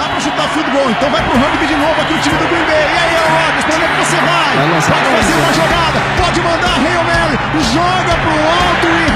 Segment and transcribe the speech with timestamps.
[0.00, 0.90] dá pra chutar field goal.
[0.90, 2.88] Então vai pro rugby de novo aqui o time do Green Bay.
[2.88, 4.52] E aí, Rodgers, pra onde é que você vai?
[4.80, 7.36] Pode fazer uma jogada, pode mandar Hail Mary,
[7.74, 9.09] joga pro alto e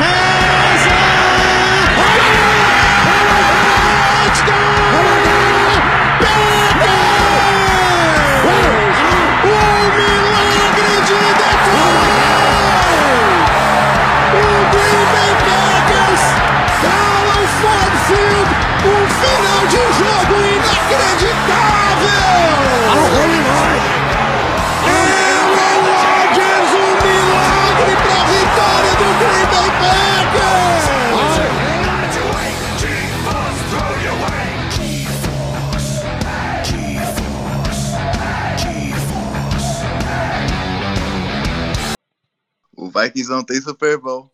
[43.24, 44.30] Vikings não tem Super Bowl.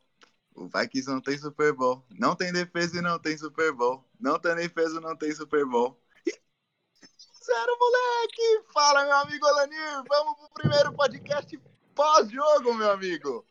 [0.54, 2.04] O Vikings não tem Super Bowl.
[2.18, 4.04] Não tem defesa e não tem Super Bowl.
[4.20, 5.96] Não tem defesa e não tem Super Bowl.
[6.26, 8.72] Zero, moleque!
[8.72, 10.02] Fala, meu amigo Alanir!
[10.08, 11.58] Vamos pro primeiro podcast
[11.94, 13.44] pós-jogo, meu amigo!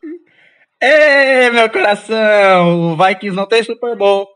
[0.81, 2.93] Ei, meu coração!
[2.93, 4.27] O Vikings não tem Super Bowl.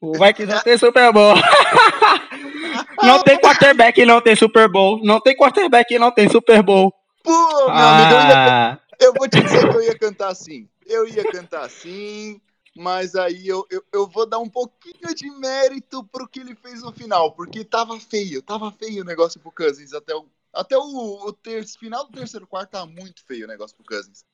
[0.00, 1.34] O Vikings não tem Super Bowl.
[3.02, 5.00] não tem quarterback e não tem Super Bowl.
[5.04, 6.92] Não tem quarterback e não tem Super Bowl.
[7.22, 8.68] Pô, meu ah.
[8.68, 10.68] amigo, eu vou te dizer que eu ia cantar assim.
[10.86, 12.40] Eu ia cantar assim,
[12.76, 16.82] mas aí eu, eu, eu, vou dar um pouquinho de mérito pro que ele fez
[16.82, 20.82] no final, porque tava feio, tava feio o negócio pro Cousins até o, até o,
[20.82, 21.36] o
[21.78, 24.24] final do terceiro quarto tava muito feio o negócio pro Cousins.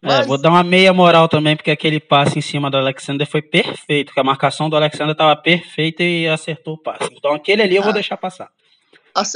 [0.00, 0.20] Mas...
[0.20, 3.42] É, vou dar uma meia moral também, porque aquele passe em cima do Alexander foi
[3.42, 7.12] perfeito, porque a marcação do Alexander tava perfeita e acertou o passe.
[7.12, 8.50] Então aquele ali eu vou ah, deixar passar.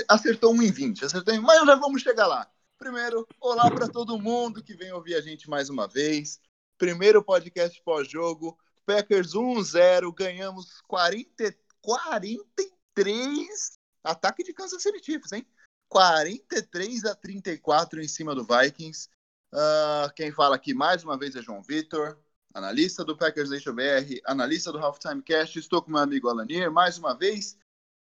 [0.09, 2.47] Acertou 1 em 20, acertou, mas já vamos chegar lá.
[2.83, 6.41] Primeiro, olá para todo mundo que vem ouvir a gente mais uma vez.
[6.77, 8.59] Primeiro podcast pós-jogo.
[8.85, 13.79] Packers 1-0, ganhamos 40, 43.
[14.03, 15.47] Ataque de Kansas City Chiefs, hein?
[15.89, 19.09] 43 a 34 em cima do Vikings.
[19.53, 22.19] Uh, quem fala aqui mais uma vez é João Vitor,
[22.53, 25.57] analista do Packers Nation BR, analista do Halftime Cast.
[25.57, 27.57] Estou com meu amigo Alanir mais uma vez.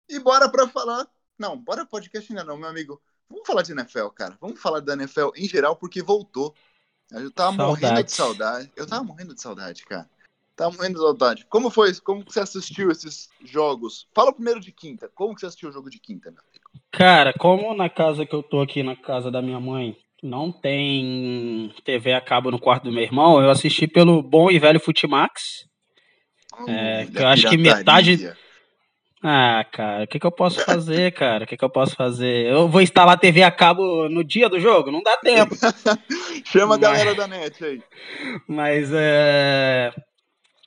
[0.08, 1.06] E bora para falar.
[1.38, 2.98] Não, bora podcast ainda não, meu amigo.
[3.30, 4.36] Vamos falar de NFL, cara.
[4.40, 6.54] Vamos falar da NFL em geral, porque voltou.
[7.12, 7.82] Eu tava saudade.
[7.82, 8.72] morrendo de saudade.
[8.76, 10.08] Eu tava morrendo de saudade, cara.
[10.56, 11.46] Tava morrendo de saudade.
[11.48, 11.94] Como foi?
[12.00, 14.08] Como você assistiu esses jogos?
[14.12, 15.08] Fala primeiro de quinta.
[15.14, 16.84] Como você assistiu o jogo de quinta, meu amigo?
[16.90, 21.72] Cara, como na casa que eu tô aqui, na casa da minha mãe, não tem
[21.84, 25.66] TV a cabo no quarto do meu irmão, eu assisti pelo bom e velho Futimax.
[26.58, 28.34] Hum, é, que eu acho que metade
[29.22, 31.44] ah, cara, o que, que eu posso fazer, cara?
[31.44, 32.46] O que, que eu posso fazer?
[32.46, 34.90] Eu vou instalar TV a cabo no dia do jogo?
[34.90, 35.54] Não dá tempo.
[36.46, 37.82] Chama a galera da net aí.
[38.48, 39.92] Mas é.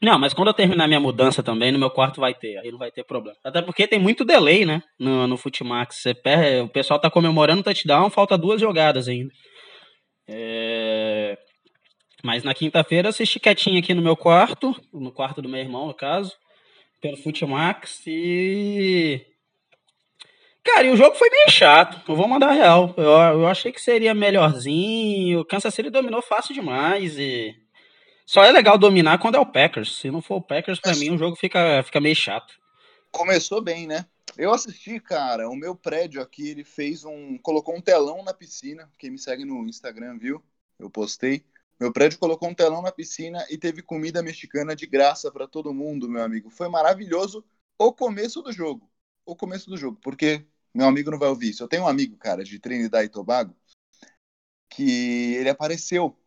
[0.04, 2.78] Não, mas quando eu terminar minha mudança também, no meu quarto vai ter, aí não
[2.78, 3.38] vai ter problema.
[3.44, 4.84] Até porque tem muito delay, né?
[5.00, 6.02] No, no Futimax.
[6.02, 9.32] Você perde, o pessoal tá comemorando o touchdown, falta duas jogadas ainda.
[10.28, 11.36] É...
[12.24, 15.88] Mas na quinta-feira eu assisti quietinho aqui no meu quarto, no quarto do meu irmão,
[15.88, 16.32] no caso
[17.04, 19.28] pelo Futimax e.
[20.64, 22.02] Cara, e o jogo foi bem chato.
[22.10, 22.94] Eu vou mandar real.
[22.96, 25.42] Eu, eu achei que seria melhorzinho.
[25.42, 27.54] O Kansas City dominou fácil demais e.
[28.26, 29.98] Só é legal dominar quando é o Packers.
[29.98, 32.54] Se não for o Packers, para mim o jogo fica, fica meio chato.
[33.12, 34.06] Começou bem, né?
[34.38, 35.50] Eu assisti, cara.
[35.50, 37.38] O meu prédio aqui, ele fez um.
[37.38, 38.90] colocou um telão na piscina.
[38.98, 40.42] Quem me segue no Instagram viu?
[40.80, 41.44] Eu postei.
[41.84, 45.74] Meu prédio colocou um telão na piscina e teve comida mexicana de graça para todo
[45.74, 46.50] mundo, meu amigo.
[46.50, 47.44] Foi maravilhoso
[47.78, 48.90] o começo do jogo.
[49.26, 51.62] O começo do jogo, porque meu amigo não vai ouvir isso.
[51.62, 53.54] Eu tenho um amigo, cara, de Trinidad e Tobago,
[54.70, 56.18] que ele apareceu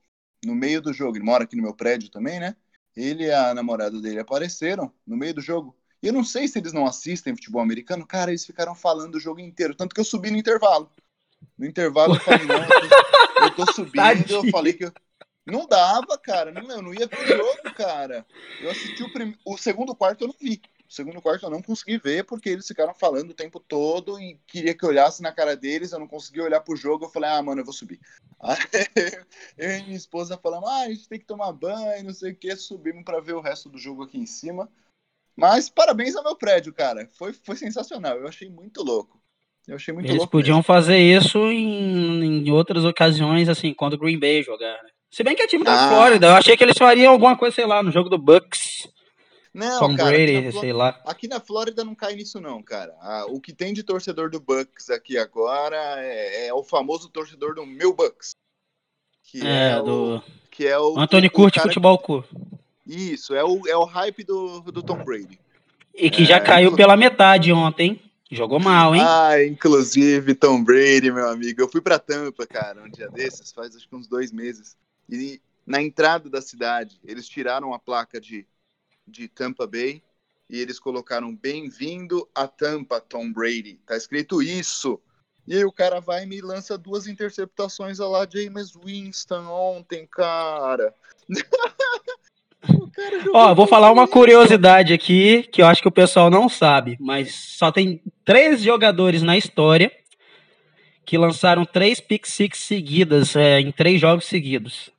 [0.44, 1.16] no meio do jogo.
[1.16, 2.54] Ele mora aqui no meu prédio também, né?
[2.94, 5.74] Ele e a namorada dele apareceram no meio do jogo.
[6.02, 8.06] E eu não sei se eles não assistem futebol americano.
[8.06, 9.74] Cara, eles ficaram falando o jogo inteiro.
[9.74, 10.92] Tanto que eu subi no intervalo.
[11.56, 14.30] No intervalo eu falei, não, eu tô, eu tô subindo.
[14.30, 14.92] Eu falei que eu,
[15.46, 16.50] não dava, cara.
[16.50, 18.26] Não, eu não ia ver o jogo, cara.
[18.60, 19.36] Eu assisti o, prim...
[19.44, 20.60] o segundo quarto, eu não vi.
[20.88, 24.38] O segundo quarto eu não consegui ver porque eles ficaram falando o tempo todo e
[24.46, 25.92] queria que eu olhasse na cara deles.
[25.92, 27.04] Eu não consegui olhar pro jogo.
[27.04, 28.00] Eu falei, ah, mano, eu vou subir.
[28.40, 28.56] Aí
[29.56, 32.36] eu e minha esposa falamos, ah, a gente tem que tomar banho, não sei o
[32.36, 32.54] que.
[32.56, 34.68] Subimos para ver o resto do jogo aqui em cima.
[35.36, 37.08] Mas parabéns ao meu prédio, cara.
[37.12, 38.16] Foi, foi sensacional.
[38.16, 39.20] Eu achei muito louco.
[39.66, 40.30] Eu achei muito Eles louco.
[40.30, 40.66] podiam mesmo.
[40.66, 44.90] fazer isso em, em outras ocasiões, assim, quando o Green Bay jogar, né?
[45.10, 45.88] Se bem que é time da ah.
[45.88, 48.88] Flórida, eu achei que eles fariam alguma coisa, sei lá, no jogo do Bucks.
[49.52, 51.00] Não, Tom cara, Brady, sei lá.
[51.06, 52.94] Aqui na Flórida não cai nisso não, cara.
[53.00, 57.54] Ah, o que tem de torcedor do Bucks aqui agora é, é o famoso torcedor
[57.54, 58.32] do meu Bucks.
[59.22, 60.16] Que é, é do...
[60.16, 60.98] O, que é o...
[60.98, 62.22] Anthony Curte Futebol que...
[62.86, 65.40] Isso, é o, é o hype do, do Tom Brady.
[65.94, 67.98] E que já é, caiu pela metade ontem.
[68.30, 69.02] Jogou mal, hein?
[69.04, 71.62] Ah, inclusive, Tom Brady, meu amigo.
[71.62, 74.76] Eu fui pra Tampa, cara, um dia desses, faz acho que uns dois meses.
[75.08, 78.46] E na entrada da cidade, eles tiraram a placa de,
[79.06, 80.02] de Tampa Bay
[80.48, 83.80] e eles colocaram bem-vindo a Tampa, Tom Brady.
[83.86, 85.00] Tá escrito isso.
[85.46, 90.06] E aí o cara vai e me lança duas interceptações a lá James Winston ontem,
[90.06, 90.92] cara.
[93.32, 97.34] Ó, vou falar uma curiosidade aqui que eu acho que o pessoal não sabe, mas
[97.34, 99.92] só tem três jogadores na história
[101.04, 104.90] que lançaram três pick six seguidas é, em três jogos seguidos.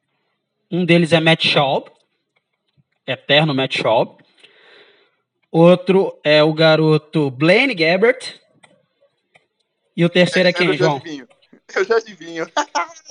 [0.69, 1.89] Um deles é Matt Schaub,
[3.05, 4.17] eterno Matt Schaub.
[5.49, 8.35] Outro é o garoto Blaine Gabbert.
[9.95, 10.97] E o terceiro é, é quem, João?
[10.97, 11.27] Adivinho.
[11.75, 12.45] Eu já adivinho.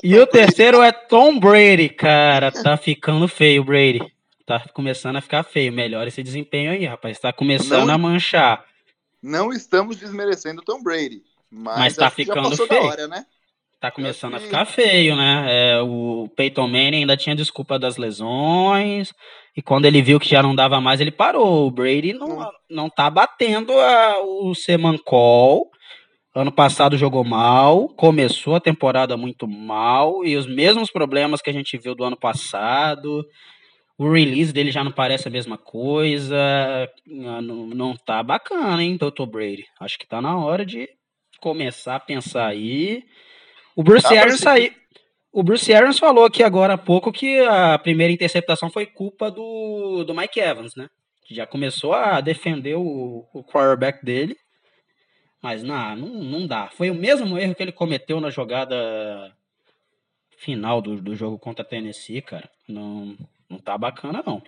[0.02, 2.52] E o terceiro é Tom Brady, cara.
[2.52, 4.00] Tá ficando feio, Brady.
[4.44, 5.72] Tá começando a ficar feio.
[5.72, 7.18] Melhor esse desempenho aí, rapaz.
[7.18, 8.64] Tá começando não, a manchar.
[9.22, 11.22] Não estamos desmerecendo Tom Brady.
[11.50, 12.84] Mas, mas tá ficando feio.
[12.84, 13.26] Hora, né?
[13.78, 15.44] Tá começando a ficar feio, né?
[15.48, 19.12] É, o Peyton Manning ainda tinha desculpa das lesões.
[19.54, 21.66] E quando ele viu que já não dava mais, ele parou.
[21.66, 25.70] O Brady não, não tá batendo a, o Semancol.
[26.34, 31.52] Ano passado jogou mal, começou a temporada muito mal, e os mesmos problemas que a
[31.52, 33.26] gente viu do ano passado.
[33.96, 36.36] O release dele já não parece a mesma coisa.
[37.06, 39.24] Não, não tá bacana, hein, Dr.
[39.26, 39.64] Brady?
[39.80, 40.86] Acho que tá na hora de
[41.40, 43.02] começar a pensar aí.
[43.76, 44.72] O Bruce ah, Arians saiu.
[45.30, 50.02] O Bruce Arians falou aqui agora há pouco que a primeira interceptação foi culpa do,
[50.02, 50.88] do Mike Evans, né?
[51.26, 54.34] Que já começou a defender o, o quarterback dele.
[55.42, 56.70] Mas não, não, não dá.
[56.70, 59.30] Foi o mesmo erro que ele cometeu na jogada
[60.38, 62.48] final do, do jogo contra a Tennessee, cara.
[62.66, 63.14] Não,
[63.48, 64.42] não tá bacana, não.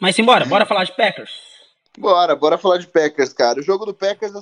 [0.00, 1.32] Mas simbora, bora falar de Packers.
[1.98, 3.60] Bora, bora falar de Packers, cara.
[3.60, 4.32] O jogo do Packers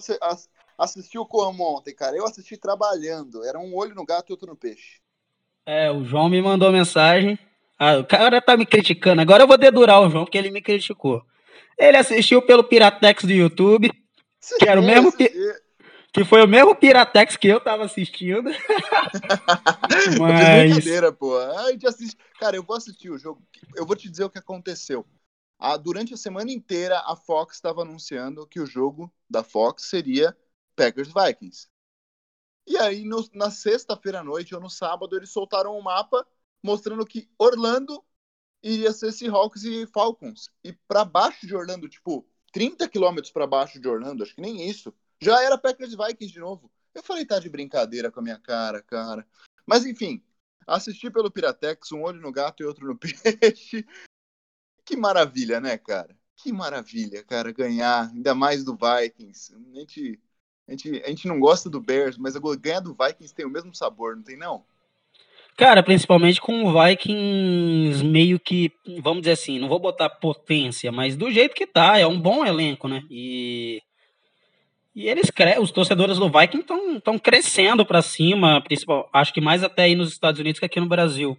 [0.78, 2.16] assistiu como ontem, cara?
[2.16, 3.44] Eu assisti trabalhando.
[3.44, 5.00] Era um olho no gato e outro no peixe.
[5.66, 7.38] É, o João me mandou mensagem.
[7.78, 9.20] Ah, o cara tá me criticando.
[9.20, 11.22] Agora eu vou dedurar o João, porque ele me criticou.
[11.76, 13.90] Ele assistiu pelo Piratex do YouTube.
[14.58, 15.12] Que era o mesmo.
[16.10, 18.50] Que foi o mesmo Piratex que eu tava assistindo.
[20.18, 20.70] Mas.
[20.70, 21.36] Brincadeira, pô.
[21.36, 22.16] A gente assiste.
[22.40, 23.42] Cara, eu vou assistir o jogo.
[23.76, 25.04] Eu vou te dizer o que aconteceu.
[25.58, 30.34] Ah, durante a semana inteira, a Fox estava anunciando que o jogo da Fox seria
[30.78, 31.68] Packers Vikings.
[32.64, 36.24] E aí, no, na sexta-feira à noite ou no sábado, eles soltaram um mapa
[36.62, 38.04] mostrando que Orlando
[38.62, 40.50] iria ser Seahawks e Falcons.
[40.62, 44.68] E para baixo de Orlando, tipo, 30 quilômetros para baixo de Orlando, acho que nem
[44.68, 46.70] isso, já era Packers Vikings de novo.
[46.94, 49.26] Eu falei, tá de brincadeira com a minha cara, cara.
[49.66, 50.22] Mas enfim,
[50.66, 53.84] assisti pelo Piratex, um olho no gato e outro no peixe.
[54.84, 56.16] Que maravilha, né, cara?
[56.36, 59.54] Que maravilha, cara, ganhar, ainda mais do Vikings.
[59.54, 60.20] A gente
[60.68, 63.74] a gente, a gente não gosta do Bears, mas ganhar do Vikings tem o mesmo
[63.74, 64.62] sabor, não tem não?
[65.56, 68.70] Cara, principalmente com o Vikings meio que,
[69.02, 72.44] vamos dizer assim, não vou botar potência, mas do jeito que tá, é um bom
[72.44, 73.02] elenco, né?
[73.10, 73.82] E,
[74.94, 76.66] e eles os torcedores do Vikings
[76.96, 80.78] estão crescendo para cima, principal, acho que mais até aí nos Estados Unidos que aqui
[80.78, 81.36] no Brasil.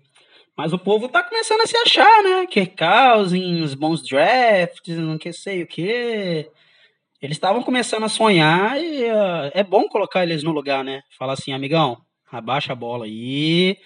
[0.58, 2.46] Mas o povo tá começando a se achar, né?
[2.48, 6.50] Kirk Cousins, bons drafts, não que sei o que.
[7.22, 11.02] Eles estavam começando a sonhar e uh, é bom colocar eles no lugar, né?
[11.18, 12.02] Falar assim, amigão,
[12.32, 13.78] abaixa a bola aí.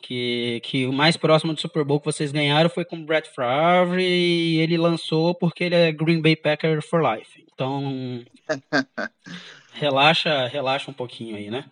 [0.00, 3.28] Que, que o mais próximo do Super Bowl que vocês ganharam foi com o Brett
[3.34, 7.44] Favre e ele lançou porque ele é Green Bay Packer for life.
[7.52, 8.24] Então,
[9.74, 11.68] relaxa, relaxa um pouquinho aí, né?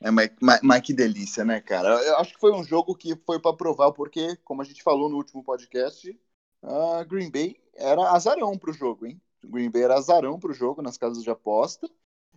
[0.00, 1.88] É, mas, mas, mas, que delícia, né, cara?
[1.88, 5.08] Eu acho que foi um jogo que foi para provar porque, como a gente falou
[5.10, 6.18] no último podcast,
[6.62, 9.20] a Green Bay era azarão pro jogo, hein?
[9.44, 11.88] Green Bay era azarão pro jogo nas casas de aposta.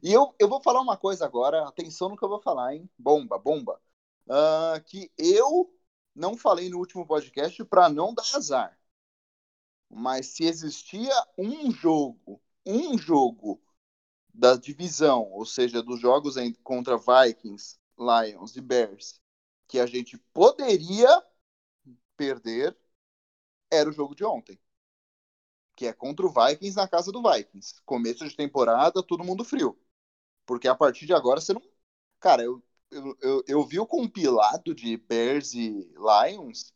[0.02, 2.90] E eu, eu vou falar uma coisa agora, atenção no que eu vou falar, hein?
[2.98, 3.82] Bomba, bomba.
[4.28, 5.74] Uh, que eu
[6.16, 8.78] não falei no último podcast para não dar azar.
[9.90, 13.62] Mas se existia um jogo, um jogo
[14.34, 19.22] da divisão, ou seja, dos jogos contra Vikings, Lions e Bears,
[19.68, 21.24] que a gente poderia
[22.18, 22.76] perder,
[23.72, 24.60] era o jogo de ontem
[25.76, 27.82] que é contra o Vikings na casa do Vikings.
[27.86, 29.78] Começo de temporada, todo mundo frio.
[30.46, 31.62] Porque a partir de agora você não.
[32.20, 36.74] Cara, eu, eu, eu, eu vi o compilado de Bears e Lions.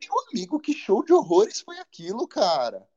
[0.00, 2.88] Meu amigo, que show de horrores foi aquilo, cara?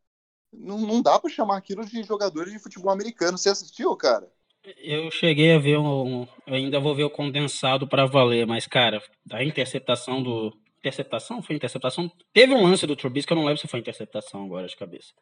[0.54, 3.38] Não, não dá para chamar aquilo de jogadores de futebol americano.
[3.38, 4.32] Você assistiu, cara?
[4.78, 6.28] Eu cheguei a ver um.
[6.46, 11.42] Eu ainda vou ver o condensado para valer, mas, cara, a interceptação do, interceptação?
[11.42, 12.12] Foi interceptação?
[12.34, 15.14] Teve um lance do Trubisky, eu não lembro se foi interceptação agora de cabeça.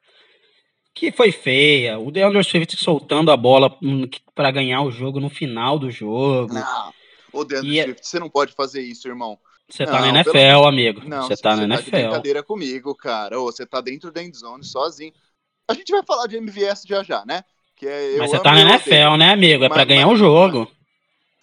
[0.96, 2.00] que foi feia.
[2.00, 3.78] O DeAndre Swift soltando a bola
[4.34, 6.54] para ganhar o jogo no final do jogo.
[6.54, 6.94] Não.
[7.32, 9.38] O DeAndre é Swift, você não pode fazer isso, irmão.
[9.70, 10.66] Você tá na NFL, pelo...
[10.66, 11.02] amigo.
[11.08, 11.92] Não, você tá na NFL.
[11.92, 13.40] Tá de brincadeira comigo, cara.
[13.40, 15.14] Ou você tá dentro da endzone sozinho.
[15.68, 17.44] A gente vai falar de MVS já já, né?
[17.76, 19.64] Que é, mas você tá na NFL, né, amigo?
[19.64, 20.70] É mas, pra ganhar o um jogo.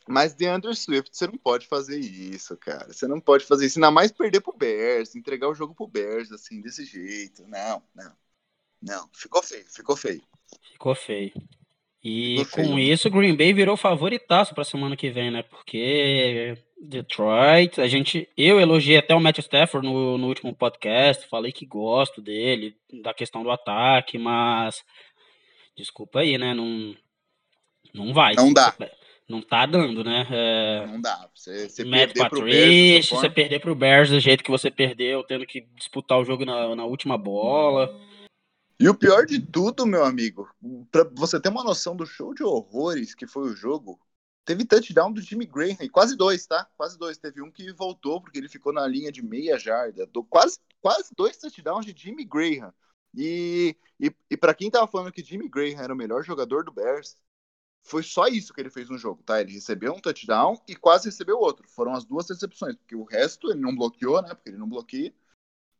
[0.09, 2.93] Mas DeAndre Swift, você não pode fazer isso, cara.
[2.93, 3.79] Você não pode fazer isso.
[3.79, 7.47] Ainda mais perder pro Bears, entregar o jogo pro Bears, assim, desse jeito.
[7.47, 8.13] Não, não.
[8.81, 10.23] Não, ficou feio, ficou feio.
[10.73, 11.33] Ficou feio.
[12.05, 12.93] E ficou com feio.
[12.93, 15.43] isso, Green Bay virou favoritaço pra semana que vem, né?
[15.43, 21.51] Porque Detroit, a gente, eu elogiei até o Matt Stafford no, no último podcast, falei
[21.51, 24.85] que gosto dele, da questão do ataque, mas
[25.77, 26.55] desculpa aí, né?
[26.55, 26.95] Não,
[27.93, 28.35] não vai.
[28.35, 28.75] Não dá.
[29.29, 30.27] Não tá dando, né?
[30.31, 30.87] É...
[30.87, 31.29] Não dá.
[31.35, 35.25] Você, você Matt perder pro Bears, você perder pro Bears do jeito que você perdeu,
[35.25, 37.93] tendo que disputar o jogo na, na última bola.
[38.79, 40.49] E o pior de tudo, meu amigo,
[40.93, 43.99] para você ter uma noção do show de horrores que foi o jogo,
[44.45, 46.69] teve touchdown do Jimmy Graham, quase dois, tá?
[46.77, 47.19] Quase dois.
[47.19, 50.07] Teve um que voltou porque ele ficou na linha de meia jarda.
[50.07, 52.73] Do, quase, quase dois touchdowns de Jimmy Graham.
[53.13, 56.71] E, e, e para quem tava falando que Jimmy Graham era o melhor jogador do
[56.71, 57.17] Bears,
[57.87, 59.41] foi só isso que ele fez no jogo, tá?
[59.41, 61.69] Ele recebeu um touchdown e quase recebeu outro.
[61.69, 64.35] Foram as duas recepções, porque o resto ele não bloqueou, né?
[64.35, 65.15] Porque ele não bloqueia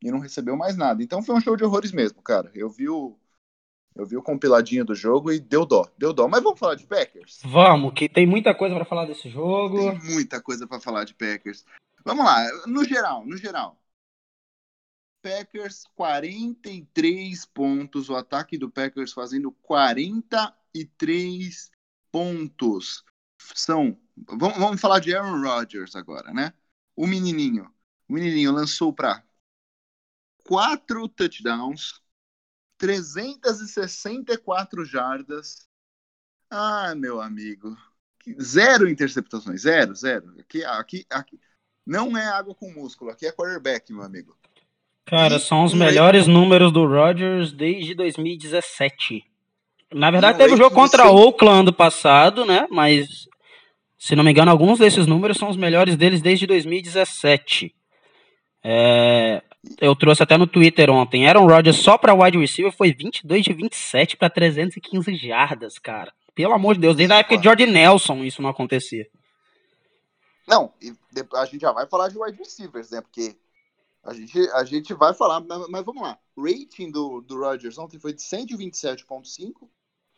[0.01, 1.03] e não recebeu mais nada.
[1.03, 2.51] Então foi um show de horrores mesmo, cara.
[2.55, 3.19] Eu vi o,
[3.95, 6.29] eu vi o compiladinho do jogo e deu dó, deu dó.
[6.29, 7.41] Mas vamos falar de Packers?
[7.45, 9.77] Vamos, que tem muita coisa para falar desse jogo.
[9.77, 11.65] Tem muita coisa para falar de Packers.
[12.05, 13.77] Vamos lá, no geral, no geral.
[15.21, 21.73] Packers 43 pontos, o ataque do Packers fazendo 43
[22.11, 23.05] pontos.
[23.39, 26.55] São, vamos, vamos falar de Aaron Rodgers agora, né?
[26.95, 27.71] O menininho,
[28.09, 29.23] o menininho lançou para
[30.45, 32.01] quatro touchdowns,
[32.79, 35.69] 364 jardas.
[36.51, 37.77] Ah, meu amigo.
[38.41, 39.63] Zero interceptações.
[39.63, 40.35] Zero, zero.
[40.41, 41.41] Aqui, aqui, aqui.
[41.85, 43.11] Não é água com músculo.
[43.11, 44.37] Aqui é quarterback, meu amigo.
[45.05, 49.25] Cara, são os melhores números do Rodgers desde 2017.
[49.97, 52.67] Na verdade, teve um jogo contra o Oakland passado, né?
[52.71, 53.27] Mas,
[53.99, 57.75] se não me engano, alguns desses números são os melhores deles desde 2017.
[58.63, 59.43] É,
[59.81, 61.27] eu trouxe até no Twitter ontem.
[61.27, 66.13] Aaron Rodgers só para wide receiver foi 22 de 27 para 315 jardas, cara.
[66.35, 69.09] Pelo amor de Deus, desde a época de Jordan Nelson isso não acontecia.
[70.47, 70.75] Não,
[71.37, 73.01] a gente já vai falar de wide receivers, né?
[73.01, 73.35] Porque
[74.05, 76.19] a gente, a gente vai falar, mas, mas vamos lá.
[76.37, 79.67] Rating do, do Rodgers ontem foi de 127,5.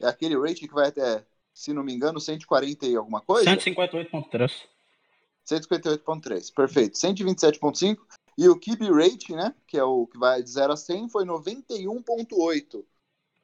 [0.01, 3.51] É aquele rating que vai até, se não me engano, 140 e alguma coisa?
[3.51, 4.53] 158,3.
[5.47, 6.99] 158,3, perfeito.
[6.99, 7.99] 127,5.
[8.37, 11.25] E o QB rate, né, que é o que vai de 0 a 100, foi
[11.25, 12.85] 91.8.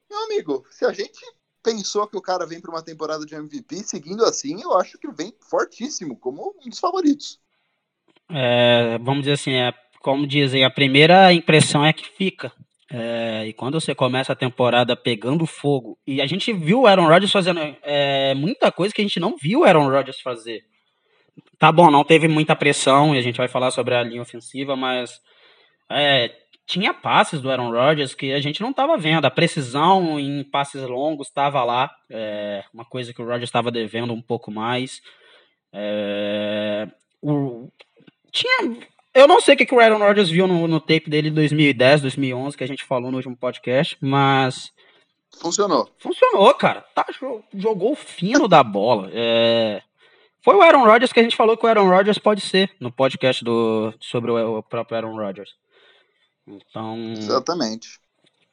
[0.09, 1.21] Meu amigo, se a gente
[1.63, 5.11] pensou que o cara vem para uma temporada de MVP seguindo assim, eu acho que
[5.11, 7.41] vem fortíssimo, como um dos favoritos.
[8.31, 12.53] É, vamos dizer assim, é, como dizem, a primeira impressão é que fica.
[12.97, 17.09] É, e quando você começa a temporada pegando fogo, e a gente viu o Aaron
[17.09, 20.63] Rodgers fazendo é, muita coisa que a gente não viu o Aaron Rodgers fazer.
[21.59, 24.77] Tá bom, não teve muita pressão e a gente vai falar sobre a linha ofensiva,
[24.77, 25.21] mas
[25.91, 26.31] é,
[26.65, 29.25] tinha passes do Aaron Rodgers que a gente não estava vendo.
[29.25, 34.13] A precisão em passes longos estava lá, é, uma coisa que o Rodgers estava devendo
[34.13, 35.01] um pouco mais.
[35.73, 36.87] É,
[37.21, 37.69] o,
[38.31, 38.77] tinha,
[39.15, 41.37] eu não sei o que, que o Aaron Rodgers viu no, no tape dele de
[41.37, 44.73] 2010, 2011, que a gente falou no último podcast, mas.
[45.39, 45.89] Funcionou.
[45.99, 46.83] Funcionou, cara.
[46.95, 47.07] Tá,
[47.55, 49.11] jogou fino da bola.
[49.13, 49.83] É,
[50.43, 52.93] foi o Aaron Rodgers que a gente falou que o Aaron Rodgers pode ser no
[52.93, 55.55] podcast do, sobre o, o próprio Aaron Rodgers.
[56.47, 57.13] Então.
[57.13, 57.99] Exatamente.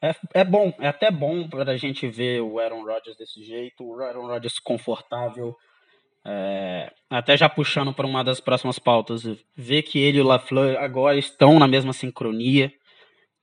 [0.00, 3.84] É, é bom, é até bom para a gente ver o Aaron Rodgers desse jeito,
[3.84, 5.54] o Aaron Rodgers confortável.
[6.24, 9.24] É, até já puxando para uma das próximas pautas,
[9.56, 12.72] ver que ele e o LaFleur agora estão na mesma sincronia.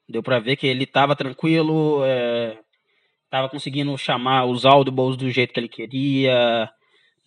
[0.08, 2.02] Deu para ver que ele estava tranquilo,
[3.26, 6.70] estava é, conseguindo chamar os audibles do jeito que ele queria,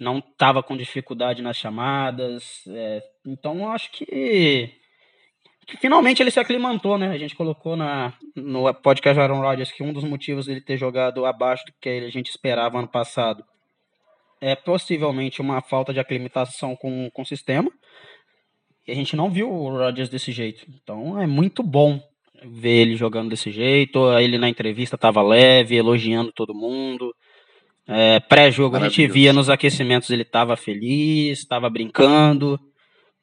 [0.00, 2.64] não estava com dificuldade nas chamadas.
[2.66, 4.72] É, então acho que,
[5.66, 7.10] que, finalmente ele se aclimatou, né?
[7.10, 11.24] A gente colocou na, no podcast Aaron Rodgers que um dos motivos dele ter jogado
[11.24, 13.44] abaixo do que a gente esperava ano passado
[14.42, 17.70] é possivelmente uma falta de aclimatação com, com o sistema.
[18.84, 20.66] E a gente não viu o Rodgers desse jeito.
[20.82, 22.00] Então é muito bom
[22.44, 24.12] ver ele jogando desse jeito.
[24.18, 27.14] Ele na entrevista estava leve, elogiando todo mundo.
[27.86, 32.58] É, Pré-jogo a gente via nos aquecimentos ele estava feliz, estava brincando.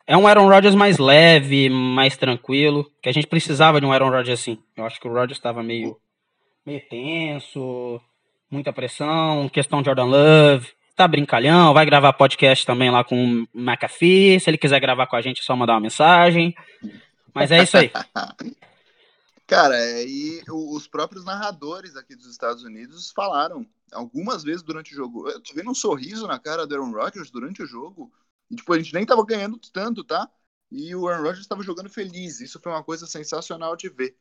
[0.07, 4.09] É um Aaron Rodgers mais leve, mais tranquilo, que a gente precisava de um Aaron
[4.09, 4.57] Rodgers assim.
[4.75, 5.97] Eu acho que o Rodgers estava meio
[6.65, 7.99] meio tenso,
[8.49, 13.59] muita pressão, questão de Jordan Love, tá brincalhão, vai gravar podcast também lá com o
[13.59, 16.53] McAfee, se ele quiser gravar com a gente é só mandar uma mensagem,
[17.33, 17.91] mas é isso aí.
[19.47, 25.27] Cara, e os próprios narradores aqui dos Estados Unidos falaram algumas vezes durante o jogo.
[25.27, 28.11] Eu tô vendo um sorriso na cara do Aaron Rodgers durante o jogo.
[28.51, 30.29] E, tipo, a gente nem tava ganhando tanto, tá?
[30.71, 32.39] E o Aaron Rodgers estava jogando feliz.
[32.39, 34.15] Isso foi uma coisa sensacional de ver.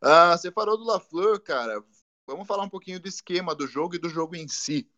[0.00, 1.84] Ah, você parou do LaFleur, cara.
[2.26, 4.88] Vamos falar um pouquinho do esquema do jogo e do jogo em si.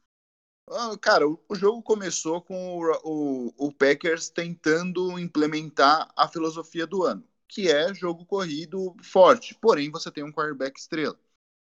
[0.69, 7.03] Ah, cara, o, jogo começou com o, o, o Packers tentando implementar a filosofia do
[7.05, 9.55] ano que é jogo corrido forte.
[9.55, 11.19] Porém, você tem um quarterback estrela.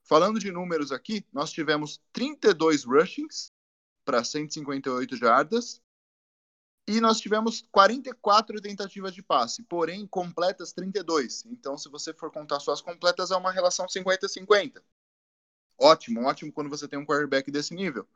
[0.02, 3.52] Falando de números aqui, nós tivemos 32 rushings
[4.04, 5.80] para 158 jardas
[6.88, 11.44] e nós tivemos 44 tentativas de passe, porém completas 32.
[11.46, 14.82] Então, se você for contar suas completas, é uma relação 50-50.
[15.78, 18.08] Ótimo, ótimo quando você tem um quarterback desse nível.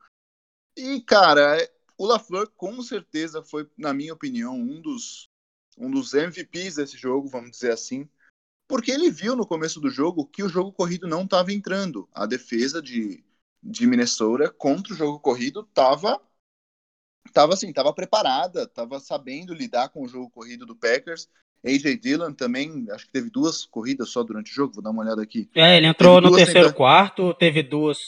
[0.77, 1.57] E, cara,
[1.99, 5.31] o LaFleur com certeza foi, na minha opinião, um dos
[5.79, 8.07] um dos MVPs desse jogo, vamos dizer assim,
[8.69, 12.09] porque ele viu no começo do jogo que o jogo corrido não estava entrando.
[12.13, 13.25] A defesa de,
[13.63, 16.21] de Minnesota contra o jogo corrido estava
[17.33, 21.29] tava assim, tava preparada, tava sabendo lidar com o jogo corrido do Packers.
[21.65, 25.03] AJ Dillon também, acho que teve duas corridas só durante o jogo, vou dar uma
[25.03, 25.49] olhada aqui.
[25.55, 26.77] É, ele entrou no terceiro tenta...
[26.77, 27.99] quarto, teve duas.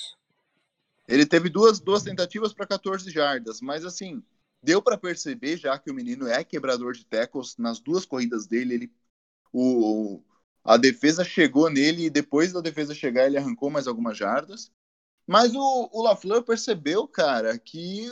[1.06, 4.22] Ele teve duas, duas tentativas para 14 jardas, mas assim,
[4.62, 8.74] deu para perceber já que o menino é quebrador de tackles nas duas corridas dele,
[8.74, 8.92] ele
[9.52, 10.22] o,
[10.64, 14.72] a defesa chegou nele e depois da defesa chegar ele arrancou mais algumas jardas.
[15.26, 18.10] Mas o, o LaFleur percebeu, cara, que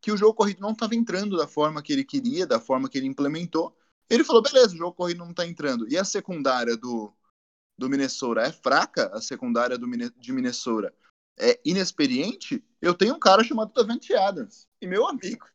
[0.00, 2.98] que o jogo corrido não estava entrando da forma que ele queria, da forma que
[2.98, 3.76] ele implementou.
[4.08, 5.88] Ele falou: beleza, o jogo corrido não está entrando.
[5.90, 7.12] E a secundária do,
[7.76, 10.94] do Minnesota é fraca, a secundária do, de Minnesota
[11.38, 12.64] é inexperiente.
[12.80, 14.66] Eu tenho um cara chamado Davante Adams.
[14.80, 15.46] E meu amigo,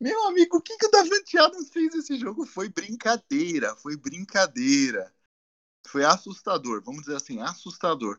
[0.00, 2.46] meu amigo, o que, que o Davante Adams fez esse jogo?
[2.46, 5.12] Foi brincadeira, foi brincadeira.
[5.86, 8.18] Foi assustador, vamos dizer assim, assustador.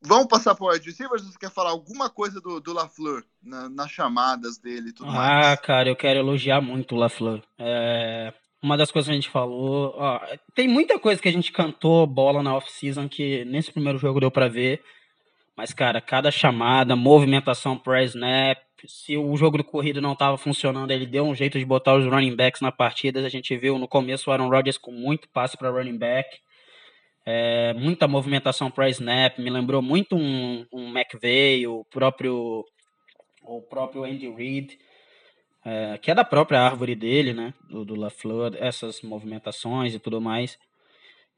[0.00, 1.22] Vamos passar para o wide receivers?
[1.22, 5.12] Você quer falar alguma coisa do, do LaFleur na, nas chamadas dele e tudo ah,
[5.12, 5.46] mais?
[5.46, 7.42] Ah, cara, eu quero elogiar muito o LaFleur.
[7.58, 9.94] É, uma das coisas que a gente falou.
[9.96, 10.20] Ó,
[10.54, 14.30] tem muita coisa que a gente cantou bola na off-season que nesse primeiro jogo deu
[14.30, 14.82] para ver.
[15.58, 21.04] Mas, cara, cada chamada, movimentação pré-snap, se o jogo de corrida não estava funcionando, ele
[21.04, 23.26] deu um jeito de botar os running backs na partida.
[23.26, 26.28] A gente viu no começo o Aaron Rodgers com muito passe para running back,
[27.26, 29.36] é, muita movimentação para snap.
[29.40, 32.64] Me lembrou muito um, um McVay, o próprio,
[33.42, 34.78] o próprio Andy Reid,
[35.64, 37.52] é, que é da própria árvore dele, né?
[37.68, 40.56] Do, do LaFleur, essas movimentações e tudo mais.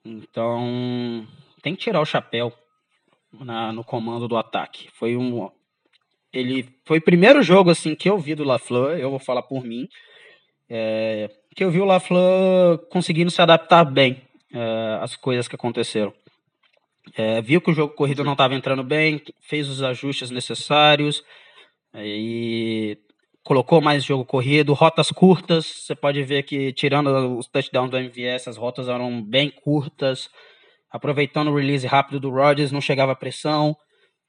[0.04, 1.26] Então,
[1.62, 2.52] tem que tirar o chapéu
[3.32, 4.88] na, no comando do ataque.
[4.92, 5.50] Foi um,
[6.32, 9.64] ele foi o primeiro jogo assim que eu vi do LaFleur, eu vou falar por
[9.64, 9.88] mim,
[10.68, 16.12] é, que eu vi o LaFleur conseguindo se adaptar bem é, às coisas que aconteceram.
[17.16, 21.24] É, viu que o jogo corrido não estava entrando bem, fez os ajustes necessários
[21.94, 22.96] e
[23.42, 25.66] colocou mais jogo corrido, rotas curtas.
[25.66, 30.30] Você pode ver que tirando os touchdowns do MVS, as rotas eram bem curtas,
[30.90, 33.76] aproveitando o release rápido do Rodgers, não chegava pressão.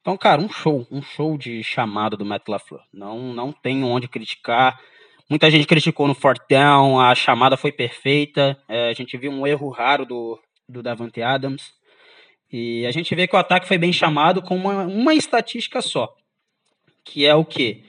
[0.00, 2.82] Então, cara, um show, um show de chamada do Matt LaFleur.
[2.92, 4.80] Não, não tem onde criticar.
[5.28, 8.58] Muita gente criticou no fourth down, a chamada foi perfeita.
[8.68, 11.72] É, a gente viu um erro raro do, do Davante Adams.
[12.52, 16.12] E a gente vê que o ataque foi bem chamado com uma, uma estatística só.
[17.04, 17.84] Que é o quê?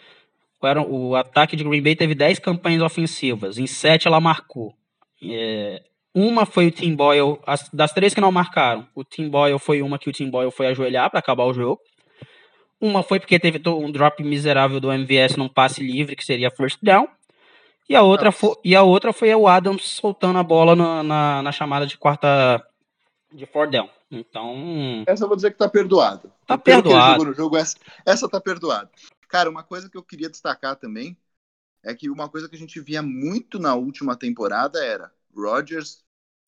[0.88, 3.58] O, o ataque de Green Bay teve 10 campanhas ofensivas.
[3.58, 4.74] Em 7 ela marcou.
[5.22, 9.58] É, uma foi o Tim Boyle, as, das três que não marcaram, o Tim Boyle
[9.58, 11.82] foi uma que o Tim Boyle foi ajoelhar para acabar o jogo.
[12.80, 16.80] Uma foi porque teve um drop miserável do MVS num passe livre, que seria first
[16.84, 17.08] down.
[17.88, 21.41] E a outra, foi, e a outra foi o Adams soltando a bola na, na,
[21.41, 22.65] na chamada de quarta
[23.32, 23.89] de fourth down.
[24.12, 25.04] Então.
[25.08, 26.32] Essa eu vou dizer que tá perdoado.
[26.45, 27.26] Tá perdoado.
[27.26, 28.89] no jogo, essa, essa tá perdoada.
[29.28, 31.17] Cara, uma coisa que eu queria destacar também
[31.84, 36.03] é que uma coisa que a gente via muito na última temporada era Rodgers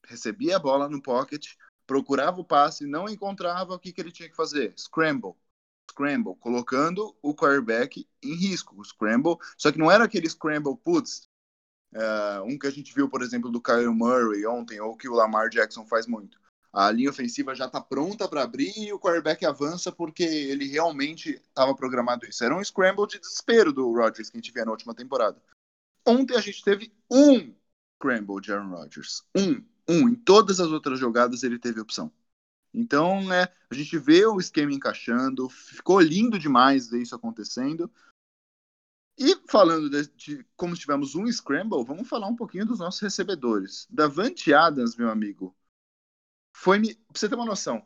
[0.08, 1.54] recebia a bola no pocket,
[1.86, 4.74] procurava o passe, não encontrava o que, que ele tinha que fazer?
[4.78, 5.36] Scramble
[5.92, 11.30] scramble, colocando o quarterback em risco, o scramble, só que não era aquele scramble putz,
[11.94, 15.14] uh, um que a gente viu, por exemplo, do Kyle Murray ontem, ou que o
[15.14, 16.40] Lamar Jackson faz muito.
[16.74, 21.30] A linha ofensiva já está pronta para abrir e o quarterback avança porque ele realmente
[21.36, 22.44] estava programado isso.
[22.44, 25.42] Era um scramble de desespero do Rodgers que a gente via na última temporada.
[26.06, 27.56] Ontem a gente teve um
[27.96, 29.24] scramble de Aaron Rodgers.
[29.34, 29.64] Um.
[29.88, 30.10] Um.
[30.10, 32.12] Em todas as outras jogadas ele teve opção.
[32.74, 37.90] Então, né, a gente vê o esquema encaixando, ficou lindo demais ver isso acontecendo.
[39.18, 43.88] E falando de, de, como tivemos um scramble, vamos falar um pouquinho dos nossos recebedores.
[43.90, 45.56] Davante Adams, meu amigo,
[46.54, 47.86] foi pra você ter uma noção,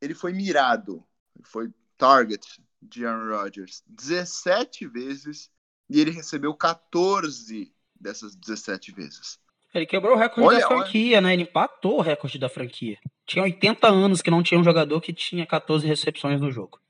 [0.00, 1.06] ele foi mirado,
[1.42, 5.50] foi target de Aaron Rodgers 17 vezes
[5.88, 9.40] e ele recebeu 14 dessas 17 vezes.
[9.74, 11.26] Ele quebrou o recorde olha, da franquia, olha.
[11.26, 11.32] né?
[11.34, 12.98] Ele empatou o recorde da franquia.
[13.26, 16.80] Tinha 80 anos que não tinha um jogador que tinha 14 recepções no jogo.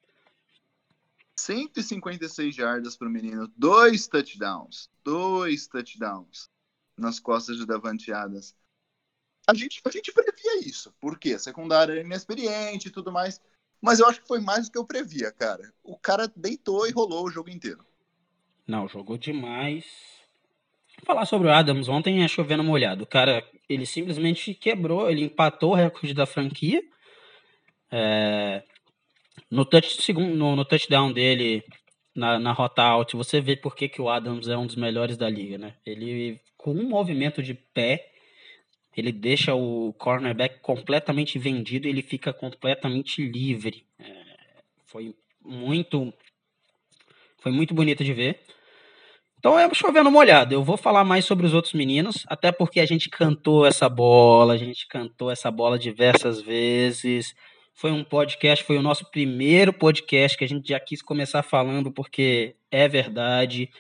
[1.37, 6.49] 156 jardas para o menino, dois touchdowns, dois touchdowns
[6.97, 8.57] nas costas de Davante Adams.
[9.47, 13.41] A gente, a gente previa isso, porque a secundária era inexperiente e tudo mais,
[13.81, 15.73] mas eu acho que foi mais do que eu previa, cara.
[15.83, 17.87] O cara deitou e rolou o jogo inteiro.
[18.67, 19.87] Não, jogou demais.
[21.05, 23.05] Falar sobre o Adams, ontem é chovendo molhado.
[23.05, 26.83] O cara, ele simplesmente quebrou, ele empatou o recorde da franquia.
[27.91, 28.63] É,
[29.51, 31.65] no, touch, no, no touchdown dele,
[32.15, 35.17] na, na rota out, você vê por que, que o Adams é um dos melhores
[35.17, 35.75] da liga, né?
[35.87, 38.11] Ele, com um movimento de pé,
[38.97, 43.87] ele deixa o cornerback completamente vendido ele fica completamente livre.
[43.99, 44.15] É,
[44.87, 46.13] foi muito
[47.39, 48.41] foi muito bonito de ver.
[49.39, 50.53] Então é chovendo molhado.
[50.53, 54.55] Eu vou falar mais sobre os outros meninos, até porque a gente cantou essa bola,
[54.55, 57.35] a gente cantou essa bola diversas vezes.
[57.73, 61.93] Foi um podcast, foi o nosso primeiro podcast que a gente já quis começar falando,
[61.93, 63.71] porque é verdade.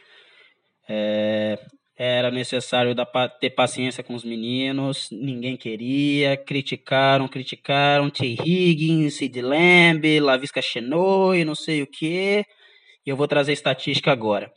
[0.88, 1.58] É,
[1.96, 3.06] era necessário dar,
[3.40, 8.24] ter paciência com os meninos, ninguém queria, criticaram, criticaram, T.
[8.24, 12.44] Higgins, Sid Lamb, Lavisca Chenot e não sei o que.
[13.04, 14.52] E eu vou trazer estatística agora.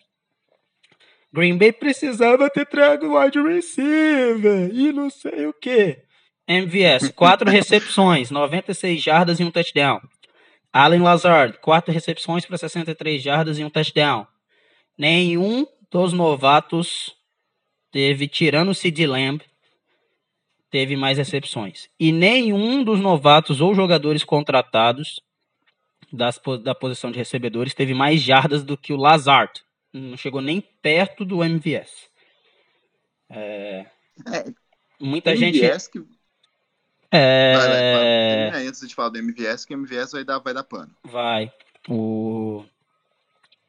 [1.34, 6.00] Green Bay precisava ter trago wide receiver e não sei o que.
[6.46, 10.02] MVS, quatro recepções, 96 jardas e um touchdown.
[10.74, 14.28] Allen Lazard, quatro recepções para 63 jardas e um touchdown.
[14.98, 17.16] Nenhum dos novatos
[17.92, 19.42] teve, tirando o Sid Lamb,
[20.70, 21.90] teve mais recepções.
[22.00, 25.22] E nenhum dos novatos ou jogadores contratados
[26.12, 29.62] das, da posição de recebedores teve mais jardas do que o Lazard
[29.94, 32.10] não chegou nem perto do MVS.
[33.30, 33.86] É,
[34.28, 34.46] é,
[35.00, 35.92] muita MVS gente.
[35.92, 36.06] Que...
[37.12, 37.56] É...
[37.56, 38.68] Vai, vai, vai.
[38.68, 40.96] Antes de falar do MVS, que o MVS vai dar, vai dar pano.
[41.04, 41.52] Vai.
[41.90, 42.64] O...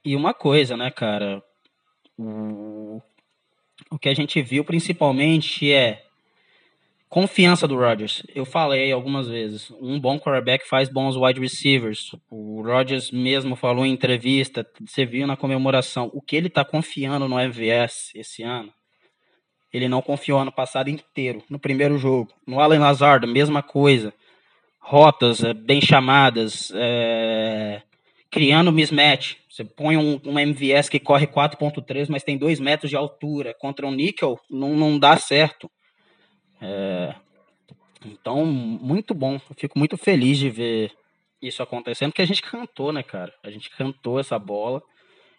[0.04, 1.42] E uma coisa, né, cara?
[2.16, 3.00] O...
[3.90, 6.04] o que a gente viu principalmente é
[7.12, 8.22] Confiança do Rodgers.
[8.35, 12.16] Eu falei algumas vezes, um bom quarterback faz bons wide receivers.
[12.31, 17.29] O Rodgers mesmo falou em entrevista, você viu na comemoração, o que ele está confiando
[17.29, 18.72] no MVS esse ano,
[19.70, 22.33] ele não confiou ano passado inteiro, no primeiro jogo.
[22.46, 24.14] No Allen Lazard, mesma coisa.
[24.81, 27.83] Rotas é, bem chamadas, é...
[28.31, 29.37] criando mismatch.
[29.51, 33.55] Você põe um, um MVS que corre 4.3, mas tem 2 metros de altura.
[33.61, 35.70] Contra um níquel, não, não dá certo.
[36.62, 37.14] É,
[38.05, 39.35] então, muito bom.
[39.35, 40.92] Eu fico muito feliz de ver
[41.40, 43.35] isso acontecendo, porque a gente cantou, né, cara?
[43.42, 44.83] A gente cantou essa bola.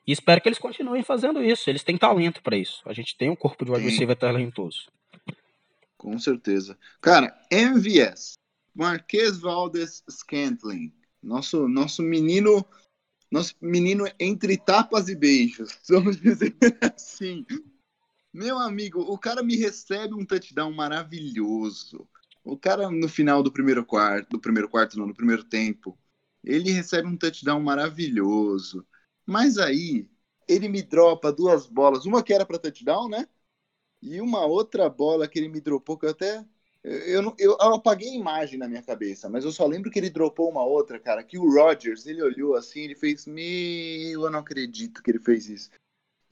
[0.06, 1.70] E espero que eles continuem fazendo isso.
[1.70, 2.82] Eles têm talento para isso.
[2.86, 4.92] A gente tem um corpo de wide receiver talentoso.
[5.98, 6.78] Com certeza.
[7.00, 8.34] Cara, MVS.
[8.76, 10.92] Marquês Valdes Scantling.
[11.22, 12.66] Nosso, nosso menino.
[13.32, 15.80] Nosso menino entre tapas e beijos.
[15.88, 17.46] Vamos dizer assim.
[18.34, 22.08] Meu amigo, o cara me recebe um touchdown maravilhoso.
[22.44, 25.98] O cara no final do primeiro quarto, do primeiro quarto não, no primeiro tempo,
[26.44, 28.86] ele recebe um touchdown maravilhoso.
[29.26, 30.10] Mas aí
[30.48, 33.28] ele me dropa duas bolas, uma que era para touchdown, né?
[34.02, 36.46] E uma outra bola que ele me dropou que eu até
[36.84, 40.10] eu, eu, eu, apaguei a imagem na minha cabeça, mas eu só lembro que ele
[40.10, 44.40] dropou uma outra, cara, que o Rodgers, ele olhou assim, ele fez, meu, eu não
[44.40, 45.70] acredito que ele fez isso.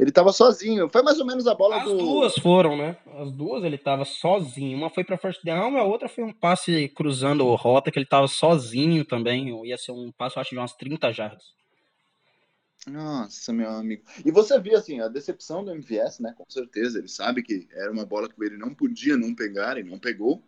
[0.02, 0.90] Ele tava sozinho.
[0.90, 1.92] Foi mais ou menos a bola As do.
[1.92, 2.98] As duas foram, né?
[3.20, 4.76] As duas ele tava sozinho.
[4.76, 8.08] Uma foi pra first down, a outra foi um passe cruzando o rota que ele
[8.08, 9.64] tava sozinho também.
[9.68, 11.44] Ia ser um passe, acho, de umas 30 jardas.
[12.88, 14.02] Nossa, meu amigo.
[14.26, 16.34] E você viu, assim, a decepção do MVS, né?
[16.36, 16.98] Com certeza.
[16.98, 20.42] Ele sabe que era uma bola que ele não podia não pegar e não pegou.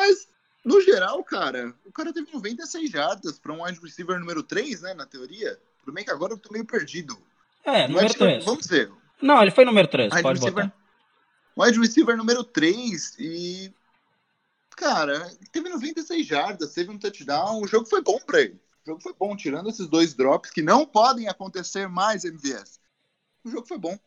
[0.00, 0.30] Mas,
[0.64, 4.94] no geral, cara, o cara teve 96 jardas para um wide receiver número 3, né?
[4.94, 5.60] Na teoria.
[5.80, 7.14] Tudo bem que agora eu tô meio perdido.
[7.66, 8.44] É, número 3.
[8.44, 8.90] Vamos ver.
[9.20, 10.76] Não, ele foi número 3, wide pode receiver, botar.
[11.58, 13.74] Wide receiver número 3 e...
[14.76, 18.60] Cara, teve 96 jardas, teve um touchdown, o jogo foi bom pra ele.
[18.84, 22.78] O jogo foi bom, tirando esses dois drops que não podem acontecer mais MVS.
[23.42, 23.98] O jogo foi bom.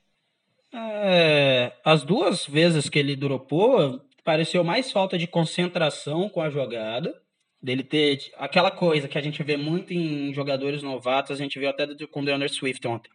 [0.72, 7.20] É, as duas vezes que ele dropou, pareceu mais falta de concentração com a jogada
[7.62, 11.70] Dele ter aquela coisa que a gente vê muito em jogadores novatos, a gente viu
[11.70, 13.10] até com o Deandre Swift ontem.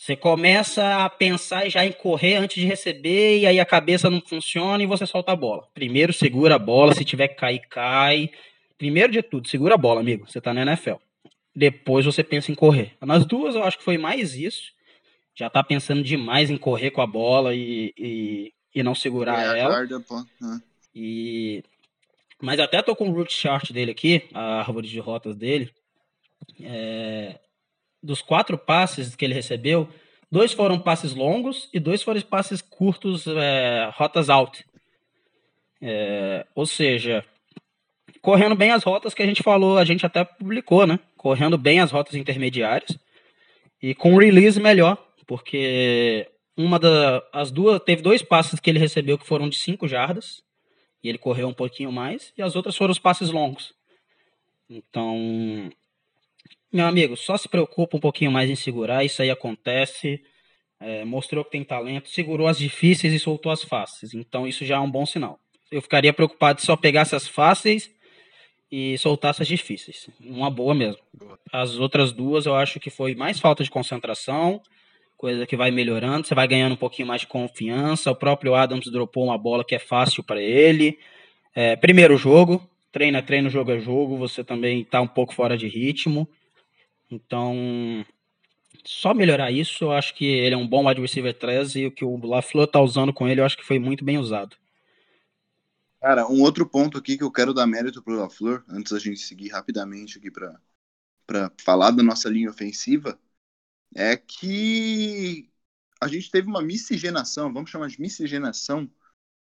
[0.00, 4.18] Você começa a pensar já em correr antes de receber, e aí a cabeça não
[4.22, 5.68] funciona e você solta a bola.
[5.74, 8.30] Primeiro segura a bola, se tiver que cair, cai.
[8.78, 10.26] Primeiro de tudo, segura a bola, amigo.
[10.26, 10.94] Você tá na NFL.
[11.54, 12.94] Depois você pensa em correr.
[12.98, 14.72] Nas duas eu acho que foi mais isso.
[15.34, 19.60] Já tá pensando demais em correr com a bola e, e, e não segurar é,
[19.60, 19.70] ela.
[19.70, 20.18] Guarda, pô.
[20.18, 20.60] É.
[20.94, 21.62] E
[22.40, 25.70] mas até tô com o root chart dele aqui, a árvore de rotas dele.
[26.62, 27.38] É,
[28.02, 29.88] dos quatro passes que ele recebeu,
[30.30, 34.64] dois foram passes longos e dois foram passes curtos, é, rotas out.
[35.82, 37.24] É, ou seja,
[38.20, 40.98] correndo bem as rotas que a gente falou, a gente até publicou, né?
[41.16, 42.98] Correndo bem as rotas intermediárias
[43.82, 46.26] e com release melhor, porque
[46.56, 50.42] uma das as duas teve dois passes que ele recebeu que foram de 5 jardas
[51.02, 53.74] e ele correu um pouquinho mais, e as outras foram os passes longos.
[54.68, 55.70] Então,
[56.72, 60.22] meu amigo, só se preocupa um pouquinho mais em segurar, isso aí acontece.
[60.82, 64.14] É, mostrou que tem talento, segurou as difíceis e soltou as fáceis.
[64.14, 65.38] Então, isso já é um bom sinal.
[65.70, 67.90] Eu ficaria preocupado se só pegasse as fáceis
[68.72, 70.08] e soltasse as difíceis.
[70.20, 71.02] Uma boa mesmo.
[71.52, 74.62] As outras duas eu acho que foi mais falta de concentração
[75.20, 78.10] coisa que vai melhorando, você vai ganhando um pouquinho mais de confiança.
[78.10, 80.98] O próprio Adams dropou uma bola que é fácil para ele.
[81.54, 85.68] É, primeiro jogo, treina, treino, jogo é jogo, você também está um pouco fora de
[85.68, 86.26] ritmo.
[87.10, 88.02] Então,
[88.82, 91.92] só melhorar isso, eu acho que ele é um bom wide receiver 13 e o
[91.92, 94.56] que o LaFleur tá usando com ele, eu acho que foi muito bem usado.
[96.00, 99.20] Cara, um outro ponto aqui que eu quero dar mérito pro LaFleur, antes da gente
[99.20, 103.18] seguir rapidamente aqui para falar da nossa linha ofensiva,
[103.94, 105.50] é que
[106.00, 108.90] a gente teve uma miscigenação, vamos chamar de miscigenação,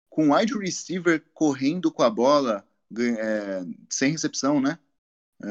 [0.09, 4.79] com wide receiver correndo com a bola é, sem recepção, né?
[5.43, 5.47] É,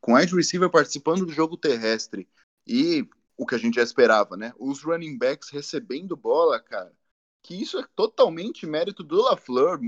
[0.00, 2.28] com wide receiver participando do jogo terrestre
[2.66, 4.52] e o que a gente já esperava, né?
[4.58, 6.92] Os running backs recebendo bola, cara.
[7.42, 9.80] Que isso é totalmente mérito do LaFleur,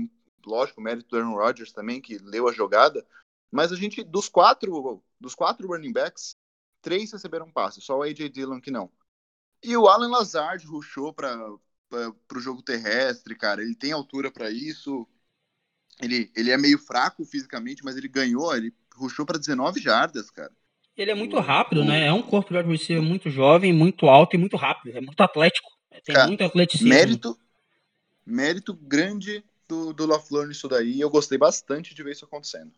[0.45, 3.05] lógico, mérito do Aaron Rodgers também, que leu a jogada.
[3.51, 6.35] Mas a gente, dos quatro, dos quatro running backs,
[6.87, 8.89] três receberam passe, só o AJ Dillon que não.
[9.61, 13.61] E o Alan Lazard rushou para o jogo terrestre, cara.
[13.61, 15.05] Ele tem altura para isso.
[16.01, 20.53] Ele, ele é meio fraco fisicamente, mas ele ganhou, ele rushou para 19 jardas, cara.
[20.95, 22.05] Ele é muito rápido, né?
[22.05, 24.95] É um corpo de receiver muito jovem, muito alto e muito rápido.
[24.95, 25.69] É muito atlético.
[26.05, 26.87] Tem cara, muito atleticismo.
[26.87, 27.37] Mérito,
[28.25, 31.01] mérito grande do, do LaFleur nisso daí.
[31.01, 32.71] Eu gostei bastante de ver isso acontecendo.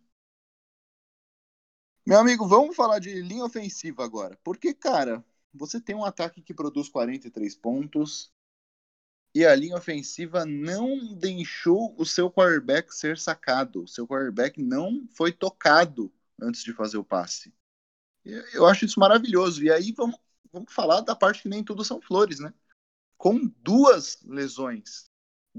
[2.10, 4.36] Meu amigo, vamos falar de linha ofensiva agora.
[4.44, 8.34] Porque, cara, você tem um ataque que produz 43 pontos
[9.36, 13.84] e a linha ofensiva não deixou o seu quarterback ser sacado.
[13.84, 17.54] O seu quarterback não foi tocado antes de fazer o passe.
[18.26, 19.64] Eu acho isso maravilhoso.
[19.64, 20.18] E aí vamos,
[20.52, 22.52] vamos falar da parte que nem tudo são flores, né?
[23.20, 25.09] Com duas lesões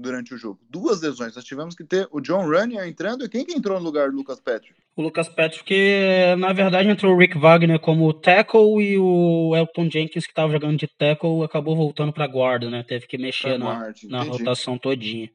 [0.01, 0.59] durante o jogo.
[0.69, 1.35] Duas lesões.
[1.35, 3.23] Nós tivemos que ter o John Runyan entrando.
[3.23, 4.73] E quem que entrou no lugar do Lucas Patrick?
[4.95, 9.89] O Lucas Patrick, que na verdade entrou o Rick Wagner como tackle e o Elton
[9.89, 12.83] Jenkins, que estava jogando de tackle, acabou voltando para guarda, né?
[12.83, 15.29] Teve que mexer na, guarda, na rotação todinha.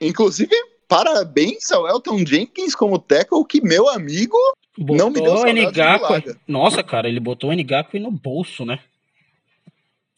[0.00, 0.54] Inclusive,
[0.86, 4.38] parabéns ao Elton Jenkins como tackle, que meu amigo
[4.78, 8.78] botou não me deu saudade Nossa, cara, ele botou o Ngaku no bolso, né?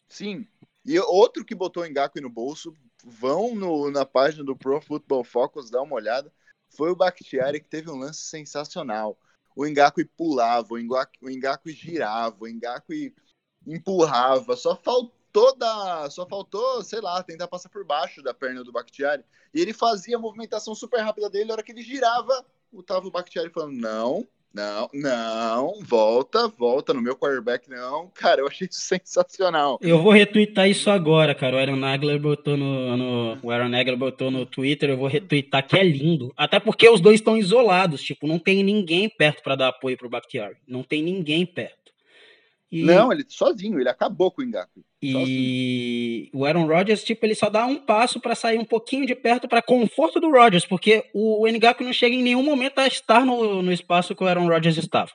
[0.08, 0.46] Sim.
[0.90, 2.74] E outro que botou o Ngaku no bolso,
[3.04, 6.32] vão no, na página do Pro Football Focus dar uma olhada
[6.68, 9.16] foi o Bakhtiari que teve um lance sensacional.
[9.54, 12.92] O Ngaku pulava, o Ngaku, o Ngaku girava, o Ngaku
[13.64, 18.72] empurrava, só faltou da, só faltou, sei lá, tentar passar por baixo da perna do
[18.72, 19.24] Bakhtiari.
[19.54, 23.06] E ele fazia a movimentação super rápida dele, na hora que ele girava, o tava
[23.06, 28.10] o Bakhtiari falando: "Não, não, não, volta, volta no meu quarterback, não.
[28.14, 29.78] Cara, eu achei isso sensacional.
[29.80, 31.56] Eu vou retweetar isso agora, cara.
[31.56, 35.66] O Aaron Nagler botou no, no, o Aaron Nagler botou no Twitter, eu vou retweetar,
[35.66, 36.32] que é lindo.
[36.36, 40.10] Até porque os dois estão isolados, tipo, não tem ninguém perto para dar apoio pro
[40.10, 40.56] Bakhtiari.
[40.66, 41.89] Não tem ninguém perto.
[42.70, 42.84] E...
[42.84, 44.84] Não, ele sozinho, ele acabou com o Ngaku.
[45.02, 49.14] E o Aaron Rodgers, tipo, ele só dá um passo para sair um pouquinho de
[49.14, 53.26] perto para conforto do Rodgers, porque o Ngaku não chega em nenhum momento a estar
[53.26, 55.10] no, no espaço que o Aaron Rodgers estava.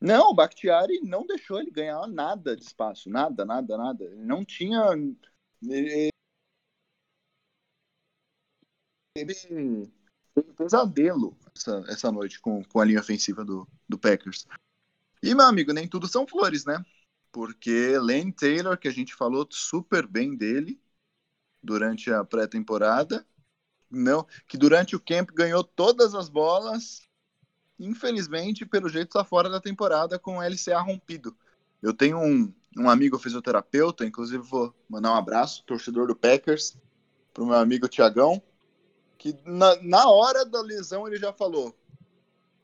[0.00, 4.04] Não, o Bakhtiari não deixou ele ganhar nada de espaço, nada, nada, nada.
[4.04, 4.80] Ele não tinha.
[5.68, 6.08] Ele,
[10.36, 14.46] um pesadelo essa, essa noite com, com a linha ofensiva do, do Packers.
[15.22, 16.82] E, meu amigo, nem tudo são flores, né?
[17.32, 20.80] Porque Lane Taylor, que a gente falou super bem dele
[21.62, 23.26] durante a pré-temporada,
[23.90, 27.10] não, que durante o camp ganhou todas as bolas
[27.80, 31.34] infelizmente, pelo jeito, está fora da temporada com o LCA rompido.
[31.82, 36.76] Eu tenho um, um amigo fisioterapeuta, inclusive vou mandar um abraço, torcedor do Packers,
[37.32, 38.42] para o meu amigo Tiagão,
[39.16, 41.74] que na, na hora da lesão ele já falou: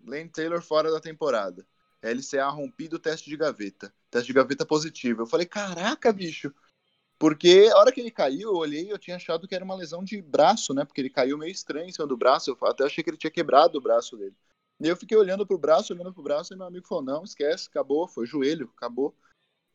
[0.07, 1.67] Lane Taylor fora da temporada.
[2.11, 3.93] LCA rompido, teste de gaveta.
[4.11, 5.23] Teste de gaveta positivo.
[5.23, 6.53] Eu falei: caraca, bicho.
[7.19, 10.05] Porque a hora que ele caiu, eu olhei eu tinha achado que era uma lesão
[10.05, 10.85] de braço, né?
[10.85, 12.51] Porque ele caiu meio estranho em cima do braço.
[12.51, 14.37] Eu até achei que ele tinha quebrado o braço dele.
[14.79, 17.69] E eu fiquei olhando pro braço, olhando pro braço, e meu amigo falou: não, esquece,
[17.69, 19.15] acabou, foi joelho, acabou.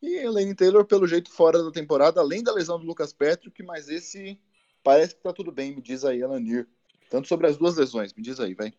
[0.02, 3.88] E Lane Taylor, pelo jeito, fora da temporada, além da lesão do Lucas Patrick, mas
[3.88, 4.40] esse
[4.84, 6.68] parece que tá tudo bem, me diz aí, Alanir.
[7.10, 8.74] Tanto sobre as duas lesões, me diz aí, vai.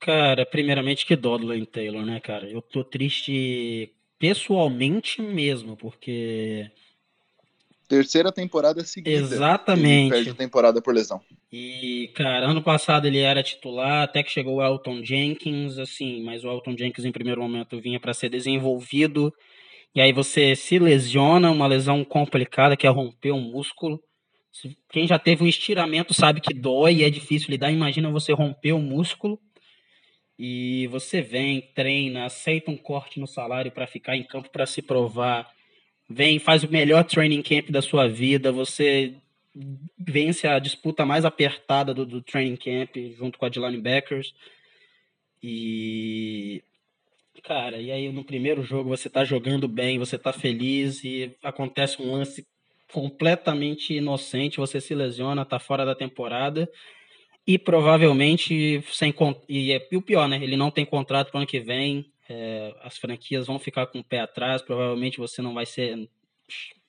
[0.00, 2.48] Cara, primeiramente que dó do Lane Taylor, né, cara?
[2.48, 6.70] Eu tô triste pessoalmente mesmo, porque
[7.88, 9.16] terceira temporada seguida.
[9.16, 10.06] Exatamente.
[10.06, 11.20] Ele perde a temporada por lesão.
[11.52, 16.44] E, cara, ano passado ele era titular, até que chegou o Elton Jenkins, assim, mas
[16.44, 19.32] o Elton Jenkins em primeiro momento vinha para ser desenvolvido.
[19.94, 24.00] E aí você se lesiona, uma lesão complicada que é romper um músculo.
[24.90, 27.70] Quem já teve um estiramento sabe que dói e é difícil lidar.
[27.70, 29.38] Imagina você romper o um músculo
[30.38, 34.82] e você vem, treina, aceita um corte no salário para ficar em campo para se
[34.82, 35.50] provar
[36.08, 39.14] vem, faz o melhor training camp da sua vida, você
[39.98, 44.34] vence a disputa mais apertada do, do training camp junto com a de linebackers.
[45.42, 46.62] E
[47.42, 52.02] cara, e aí no primeiro jogo você tá jogando bem, você tá feliz e acontece
[52.02, 52.46] um lance
[52.92, 56.68] completamente inocente, você se lesiona, tá fora da temporada
[57.46, 59.14] e provavelmente sem
[59.48, 60.42] e, é, e o pior, né?
[60.42, 64.04] Ele não tem contrato para ano que vem, é, as franquias vão ficar com o
[64.04, 66.08] pé atrás, provavelmente você não vai ser.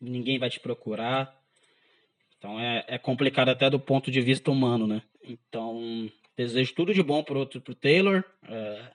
[0.01, 1.35] ninguém vai te procurar.
[2.37, 5.01] Então é, é complicado até do ponto de vista humano, né?
[5.23, 8.23] Então, desejo tudo de bom pro, pro Taylor.
[8.47, 8.91] É,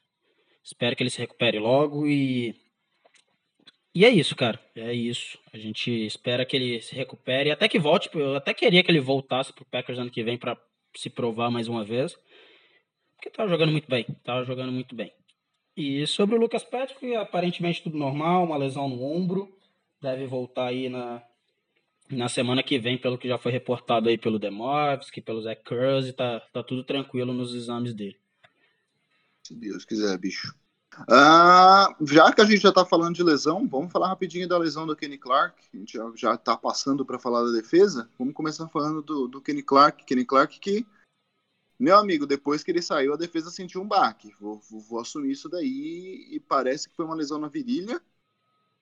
[0.62, 2.54] espero que ele se recupere logo e.
[3.94, 4.58] E é isso, cara.
[4.74, 5.38] É isso.
[5.52, 7.50] A gente espera que ele se recupere.
[7.50, 8.08] Até que volte.
[8.14, 10.56] Eu até queria que ele voltasse pro Packers ano que vem para
[10.94, 12.16] se provar mais uma vez.
[13.16, 14.04] Porque tava jogando muito bem.
[14.24, 15.12] Tava jogando muito bem.
[15.76, 19.56] E sobre o Lucas Patrick, aparentemente tudo normal, uma lesão no ombro.
[20.00, 21.22] Deve voltar aí na,
[22.10, 26.12] na semana que vem, pelo que já foi reportado aí pelo Demovski, pelo Zach Curse,
[26.12, 28.16] tá, tá tudo tranquilo nos exames dele.
[29.42, 30.54] Se Deus quiser, bicho.
[31.08, 34.86] Ah, já que a gente já tá falando de lesão, vamos falar rapidinho da lesão
[34.86, 35.56] do Kenny Clark.
[35.72, 38.08] A gente já, já tá passando para falar da defesa.
[38.18, 40.04] Vamos começar falando do, do Kenny Clark.
[40.04, 40.86] Kenny Clark que
[41.82, 44.32] meu amigo, depois que ele saiu, a defesa sentiu um baque.
[44.40, 48.00] Vou, vou, vou, assumir isso daí e parece que foi uma lesão na virilha.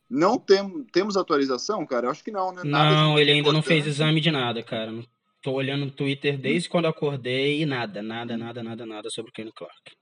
[0.09, 2.07] Não tem, temos atualização, cara?
[2.07, 2.62] Eu acho que não, né?
[2.62, 4.92] Nada não, ele ainda não fez exame de nada, cara.
[5.40, 9.33] Tô olhando no Twitter desde quando acordei e nada, nada, nada, nada, nada sobre o
[9.33, 9.96] Kenny Clark.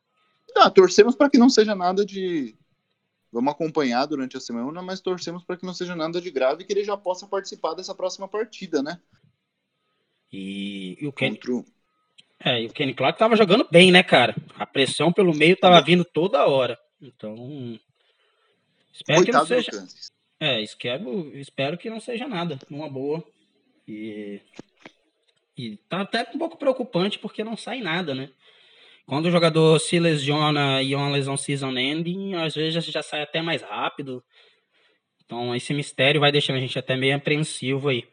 [0.56, 2.56] Ah, torcemos para que não seja nada de.
[3.30, 6.66] Vamos acompanhar durante a semana, mas torcemos para que não seja nada de grave e
[6.66, 8.98] que ele já possa participar dessa próxima partida, né?
[10.32, 11.37] E, e o Kenny.
[11.37, 11.64] Contra
[12.40, 14.34] é, e o Kenny Clark tava jogando bem, né, cara?
[14.56, 16.78] A pressão pelo meio tava vindo toda hora.
[17.00, 17.78] Então.
[18.92, 19.88] Espero Coitado que não seja.
[20.40, 22.58] É, espero, espero que não seja nada.
[22.70, 23.24] Uma boa.
[23.87, 24.40] E.
[25.56, 28.30] E tá até um pouco preocupante porque não sai nada, né?
[29.09, 33.23] Quando o jogador se lesiona e é uma lesão season ending, às vezes já sai
[33.23, 34.23] até mais rápido.
[35.25, 38.05] Então esse mistério vai deixando a gente até meio apreensivo aí.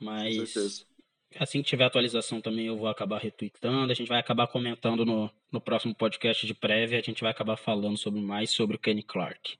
[0.00, 0.84] Mas.
[1.38, 5.30] Assim que tiver atualização também eu vou acabar retweetando, a gente vai acabar comentando no,
[5.50, 9.02] no próximo podcast de prévia, a gente vai acabar falando sobre mais sobre o Kenny
[9.02, 9.56] Clark.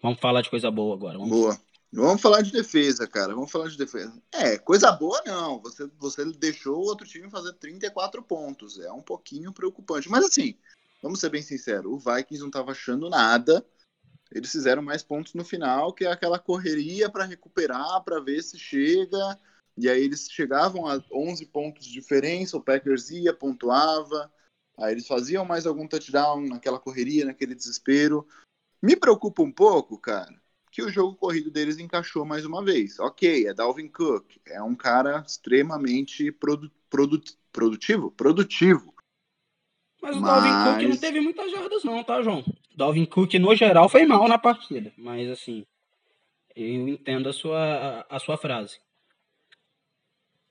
[0.00, 1.18] Vamos falar de coisa boa agora.
[1.18, 1.30] Vamos...
[1.30, 1.60] Boa.
[1.96, 3.34] Vamos falar de defesa, cara.
[3.34, 4.12] Vamos falar de defesa.
[4.30, 5.58] É, coisa boa não.
[5.60, 8.78] Você, você deixou o outro time fazer 34 pontos.
[8.78, 10.06] É um pouquinho preocupante.
[10.10, 10.58] Mas assim,
[11.02, 13.64] vamos ser bem sinceros, o Vikings não estava achando nada.
[14.30, 18.58] Eles fizeram mais pontos no final, que é aquela correria para recuperar, para ver se
[18.58, 19.38] chega.
[19.74, 24.32] E aí eles chegavam a 11 pontos de diferença, o Packers ia, pontuava,
[24.78, 28.26] aí eles faziam mais algum touchdown naquela correria, naquele desespero.
[28.82, 30.34] Me preocupa um pouco, cara,
[30.76, 32.98] que o jogo corrido deles encaixou mais uma vez.
[32.98, 37.18] Ok, é Dalvin Cook, é um cara extremamente produ produ
[37.50, 38.94] produtivo, produtivo.
[40.02, 40.30] Mas o mas...
[40.30, 42.44] Dalvin Cook não teve muitas jardas não, tá, João?
[42.76, 45.64] Dalvin Cook, no geral, foi mal na partida, mas assim,
[46.54, 48.78] eu entendo a sua, a, a sua frase.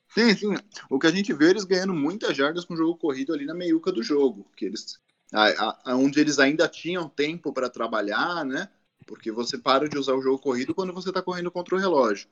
[0.08, 0.56] Sim, sim.
[0.90, 3.54] O que a gente vê eles ganhando muitas jardas com o jogo corrido ali na
[3.54, 5.00] meiuca do jogo, que eles,
[5.32, 8.68] a, a, onde eles ainda tinham tempo para trabalhar, né?
[9.06, 12.28] Porque você para de usar o jogo corrido quando você está correndo contra o relógio.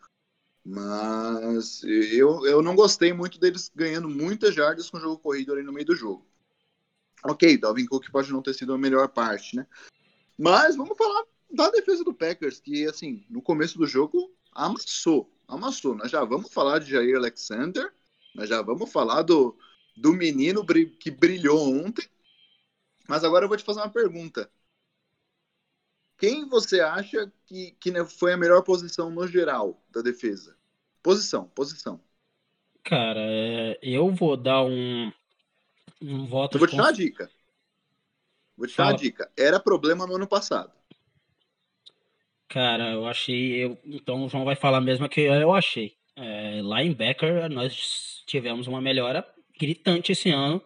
[0.66, 5.62] Mas eu, eu não gostei muito deles ganhando muitas jardas com o jogo corrido ali
[5.62, 6.26] no meio do jogo.
[7.24, 9.68] Ok, Dalvin Cook pode não ter sido a melhor parte, né?
[10.38, 15.96] Mas vamos falar da defesa do Packers, que, assim, no começo do jogo amassou, amassou.
[15.96, 17.94] Nós já vamos falar de Jair Alexander,
[18.34, 19.58] nós já vamos falar do,
[19.96, 20.66] do menino
[21.00, 22.08] que brilhou ontem.
[23.08, 24.50] Mas agora eu vou te fazer uma pergunta.
[26.24, 30.56] Quem você acha que, que foi a melhor posição no geral da defesa?
[31.02, 32.00] Posição, posição.
[32.82, 35.12] Cara, é, eu vou dar um,
[36.02, 36.56] um voto.
[36.56, 37.30] Eu vou te dar uma dica.
[38.56, 39.30] Vou te dar uma dica.
[39.36, 40.72] Era problema no ano passado.
[42.48, 43.62] Cara, eu achei.
[43.62, 45.98] Eu, então o João vai falar mesmo que eu achei.
[46.16, 49.28] É, linebacker, nós tivemos uma melhora
[49.60, 50.64] gritante esse ano.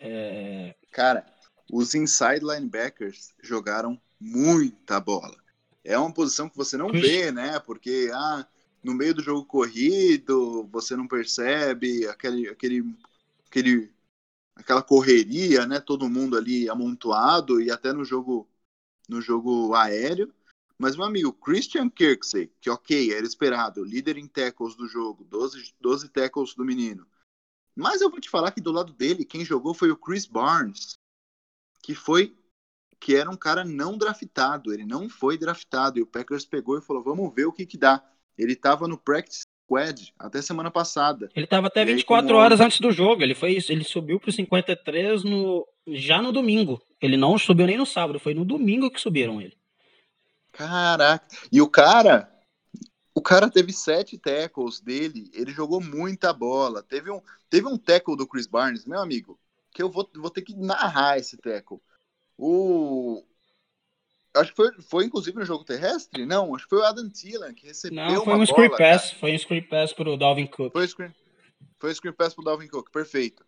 [0.00, 0.74] É...
[0.90, 1.24] Cara,
[1.72, 5.36] os inside linebackers jogaram muita bola.
[5.84, 7.58] É uma posição que você não vê, né?
[7.60, 8.46] Porque ah,
[8.82, 12.96] no meio do jogo corrido você não percebe aquele, aquele,
[13.46, 13.92] aquele,
[14.54, 15.80] aquela correria, né?
[15.80, 18.48] Todo mundo ali amontoado e até no jogo
[19.08, 20.32] no jogo aéreo.
[20.78, 25.74] Mas, meu amigo, Christian Kirksey, que ok, era esperado, líder em tackles do jogo, 12,
[25.80, 27.06] 12 tackles do menino.
[27.74, 30.98] Mas eu vou te falar que do lado dele, quem jogou foi o Chris Barnes,
[31.82, 32.36] que foi
[32.98, 36.82] que era um cara não draftado, ele não foi draftado, e o Packers pegou e
[36.82, 38.02] falou, vamos ver o que que dá.
[38.38, 41.28] Ele estava no practice squad até semana passada.
[41.34, 45.24] Ele estava até 24 aí, horas antes do jogo, ele foi ele subiu para 53
[45.24, 46.80] no já no domingo.
[47.00, 49.56] Ele não subiu nem no sábado, foi no domingo que subiram ele.
[50.52, 51.26] Caraca.
[51.52, 52.30] E o cara,
[53.14, 56.82] o cara teve sete tackles dele, ele jogou muita bola.
[56.82, 57.20] Teve um,
[57.50, 59.38] teve um tackle do Chris Barnes, meu amigo,
[59.70, 61.80] que eu vou, vou ter que narrar esse tackle.
[62.38, 63.24] O.
[64.34, 66.26] Acho que foi, foi inclusive no jogo terrestre?
[66.26, 67.96] Não, acho que foi o Adam Thielen que recebeu.
[67.96, 69.20] Não, foi um screen pass, cara.
[69.20, 70.72] foi um screen pass pro Dalvin Cook.
[70.72, 71.14] Foi screen,
[71.78, 73.44] foi screen pass pro Dalvin Cook, perfeito.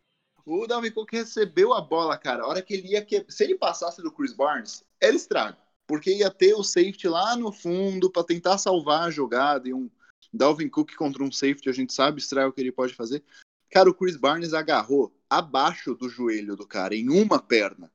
[0.47, 2.43] O Dalvin Cook recebeu a bola, cara.
[2.43, 3.05] A hora que ele ia.
[3.05, 3.27] Que...
[3.29, 5.59] Se ele passasse do Chris Barnes, era estrago
[5.89, 9.91] porque ia ter o safety lá no fundo para tentar salvar a jogada e um
[10.31, 13.25] Dalvin Cook contra um safety, a gente sabe o que ele pode fazer.
[13.71, 17.91] Cara, o Chris Barnes agarrou abaixo do joelho do cara, em uma perna.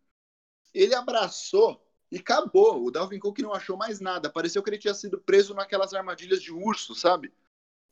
[0.74, 2.84] Ele abraçou e acabou.
[2.84, 4.30] O Dalvin Cook não achou mais nada.
[4.30, 7.34] Pareceu que ele tinha sido preso naquelas armadilhas de urso, sabe?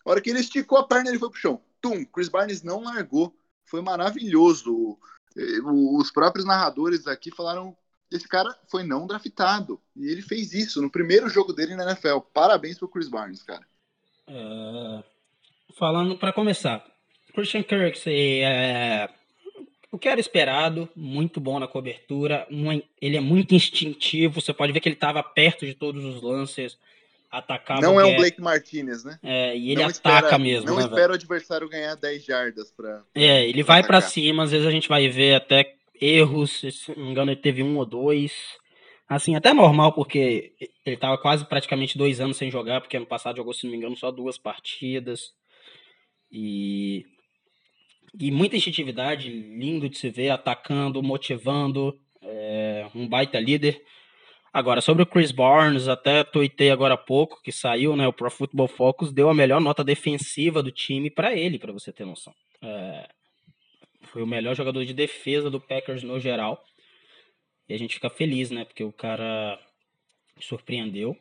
[0.05, 1.61] A hora que ele esticou a perna, ele foi pro chão.
[1.81, 2.05] Tum!
[2.05, 3.35] Chris Barnes não largou.
[3.65, 4.97] Foi maravilhoso.
[5.95, 7.75] Os próprios narradores aqui falaram
[8.11, 9.81] esse cara foi não draftado.
[9.95, 12.19] E ele fez isso no primeiro jogo dele na NFL.
[12.33, 13.65] Parabéns pro Chris Barnes, cara.
[14.27, 15.03] É...
[15.77, 16.85] Falando para começar,
[17.33, 19.09] Christian Kirk, é...
[19.91, 22.47] o que era esperado, muito bom na cobertura,
[23.01, 26.77] ele é muito instintivo, você pode ver que ele estava perto de todos os lances,
[27.29, 27.81] atacava.
[27.81, 29.19] Não é um Blake Martinez, né?
[29.21, 30.65] É, e ele não ataca espera, mesmo.
[30.67, 31.11] Não né, espera velho?
[31.11, 33.03] o adversário ganhar 10 jardas para.
[33.13, 37.05] É, ele vai para cima, às vezes a gente vai ver até erros, se não
[37.05, 38.31] me engano, ele teve um ou dois.
[39.09, 40.53] Assim, até normal, porque
[40.85, 43.77] ele estava quase praticamente dois anos sem jogar, porque ano passado jogou, se não me
[43.77, 45.33] engano, só duas partidas.
[46.31, 47.05] E,
[48.19, 53.81] e muita instintividade, lindo de se ver, atacando, motivando, é, um baita líder.
[54.53, 58.05] Agora, sobre o Chris Barnes, até tuitei agora há pouco, que saiu, né?
[58.07, 61.93] O Pro Football Focus deu a melhor nota defensiva do time para ele, para você
[61.93, 62.33] ter noção.
[62.61, 63.07] É,
[64.03, 66.61] foi o melhor jogador de defesa do Packers no geral.
[67.69, 68.65] E a gente fica feliz, né?
[68.65, 69.57] Porque o cara
[70.37, 71.15] surpreendeu.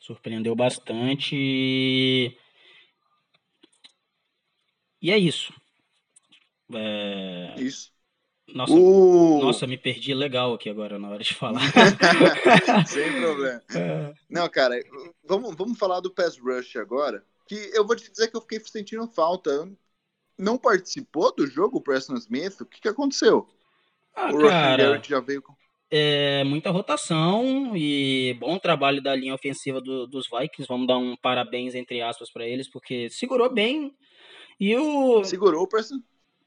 [0.00, 1.36] Surpreendeu bastante.
[1.36, 2.36] E,
[5.00, 5.54] e é isso.
[6.72, 7.54] É...
[7.58, 7.92] Isso.
[8.54, 9.40] Nossa, uh...
[9.40, 11.60] nossa, me perdi legal aqui agora na hora de falar.
[12.86, 13.62] Sem problema.
[13.74, 14.14] É.
[14.28, 14.78] Não, cara,
[15.26, 17.24] vamos, vamos falar do pass rush agora.
[17.46, 19.68] Que eu vou te dizer que eu fiquei sentindo falta
[20.38, 22.60] não participou do jogo, o Preston Smith?
[22.60, 23.48] O que, que aconteceu?
[24.14, 25.54] Ah, o cara, já veio com...
[25.90, 30.66] É, muita rotação e bom trabalho da linha ofensiva do, dos Vikings.
[30.68, 33.94] Vamos dar um parabéns, entre aspas, para eles, porque segurou bem.
[34.58, 35.22] E o.
[35.24, 36.00] Segurou o Preston?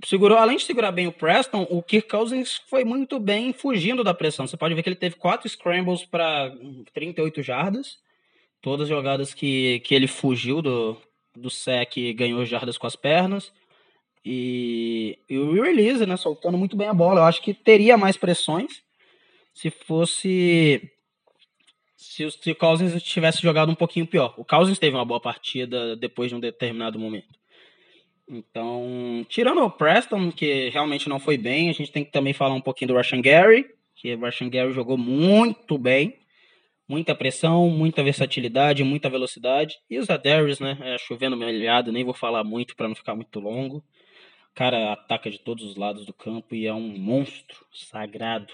[0.05, 4.13] Segurou, além de segurar bem o Preston, o Kirk Cousins foi muito bem fugindo da
[4.13, 4.45] pressão.
[4.45, 6.53] Você pode ver que ele teve quatro scrambles para
[6.93, 7.97] 38 jardas.
[8.61, 10.97] Todas as jogadas que, que ele fugiu do,
[11.35, 13.51] do sec e ganhou jardas com as pernas.
[14.23, 17.21] E, e o release, né, soltando muito bem a bola.
[17.21, 18.83] Eu acho que teria mais pressões
[19.53, 20.91] se fosse
[21.95, 24.35] se se o Cousins tivesse jogado um pouquinho pior.
[24.37, 27.37] O Cousins teve uma boa partida depois de um determinado momento.
[28.27, 32.53] Então, tirando o Preston, que realmente não foi bem, a gente tem que também falar
[32.53, 36.19] um pouquinho do Russian Gary, que o Russian Gary jogou muito bem.
[36.89, 39.77] Muita pressão, muita versatilidade, muita velocidade.
[39.89, 40.77] E os Adaris, né?
[40.81, 43.83] É, chovendo melhado, nem vou falar muito para não ficar muito longo.
[44.55, 48.53] cara ataca de todos os lados do campo e é um monstro sagrado.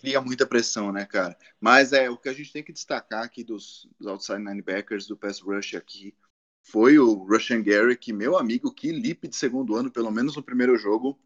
[0.00, 1.36] Cria muita pressão, né, cara?
[1.60, 5.16] Mas é o que a gente tem que destacar aqui dos, dos outside linebackers do
[5.16, 6.14] pass rush aqui
[6.64, 10.42] foi o Russian Gary, que meu amigo, que lip de segundo ano, pelo menos no
[10.42, 11.18] primeiro jogo,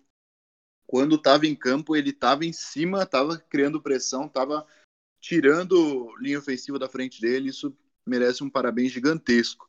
[0.87, 4.67] quando estava em campo, ele estava em cima, estava criando pressão, estava
[5.21, 7.51] tirando linha ofensiva da frente dele.
[7.51, 9.67] Isso merece um parabéns gigantesco.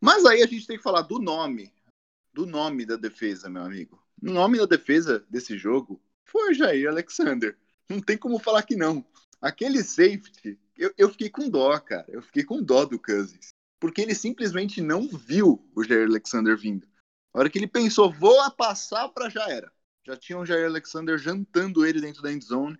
[0.00, 1.72] Mas aí a gente tem que falar do nome,
[2.32, 4.02] do nome da defesa, meu amigo.
[4.20, 7.56] O nome da defesa desse jogo foi o Jair Alexander.
[7.88, 9.06] Não tem como falar que não.
[9.40, 12.06] Aquele safety, eu, eu fiquei com dó, cara.
[12.08, 13.48] Eu fiquei com dó do Cousins.
[13.86, 16.88] Porque ele simplesmente não viu o Jair Alexander vindo.
[17.32, 19.70] A hora que ele pensou, vou passar para já era.
[20.04, 22.76] Já tinha o Jair Alexander jantando ele dentro da endzone.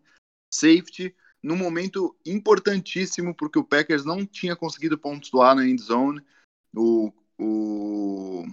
[0.52, 6.20] Safety, num momento importantíssimo, porque o Packers não tinha conseguido pontuar na endzone.
[6.74, 8.44] O, o,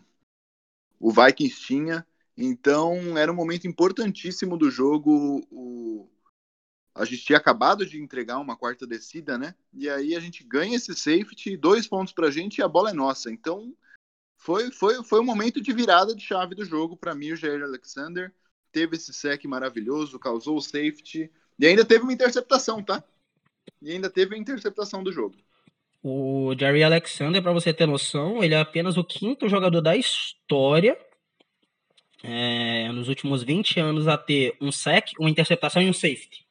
[1.00, 2.06] o Vikings tinha.
[2.38, 5.44] Então, era um momento importantíssimo do jogo.
[5.50, 6.08] O,
[6.96, 9.56] a gente tinha acabado de entregar uma quarta descida, né?
[9.74, 12.94] E aí a gente ganha esse safety, dois pontos pra gente e a bola é
[12.94, 13.32] nossa.
[13.32, 13.74] Então,
[14.38, 17.64] foi, foi, foi um momento de virada de chave do jogo para mim, o Jair
[17.64, 18.32] Alexander.
[18.72, 21.32] Teve esse sec maravilhoso, causou o safety.
[21.58, 23.04] E ainda teve uma interceptação, tá?
[23.82, 25.36] E ainda teve a interceptação do jogo.
[26.04, 30.98] O Jerry Alexander, para você ter noção, ele é apenas o quinto jogador da história
[32.22, 36.43] é, nos últimos 20 anos a ter um sec, uma interceptação e um safety.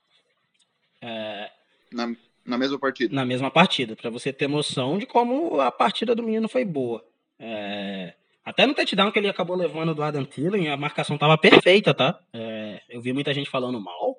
[1.03, 1.51] É,
[1.93, 2.15] na,
[2.47, 3.15] na mesma partida.
[3.15, 7.05] Na mesma partida, para você ter noção de como a partida do menino foi boa.
[7.39, 11.93] É, até no touchdown que ele acabou levando do Adam Thielen, a marcação tava perfeita,
[11.93, 12.19] tá?
[12.33, 14.17] É, eu vi muita gente falando mal,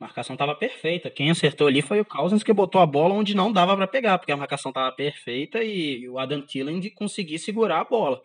[0.00, 1.10] a marcação tava perfeita.
[1.10, 4.18] Quem acertou ali foi o Cousins que botou a bola onde não dava para pegar,
[4.18, 8.22] porque a marcação tava perfeita e o Adam Thielen de conseguir segurar a bola.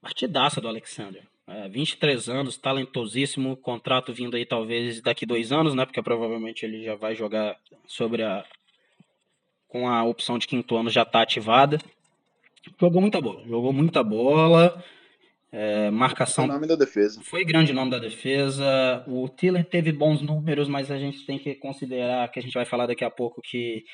[0.00, 1.22] Partidaça do Alexander.
[1.48, 5.86] É, 23 anos, talentosíssimo, contrato vindo aí talvez daqui dois anos, né?
[5.86, 8.44] Porque provavelmente ele já vai jogar sobre a.
[9.66, 11.78] com a opção de quinto ano já tá ativada.
[12.78, 14.84] Jogou muita bola, jogou muita bola.
[15.50, 16.44] É, marcação.
[16.44, 17.22] Foi nome da defesa.
[17.22, 19.02] Foi grande nome da defesa.
[19.06, 22.66] O Tiller teve bons números, mas a gente tem que considerar que a gente vai
[22.66, 23.86] falar daqui a pouco que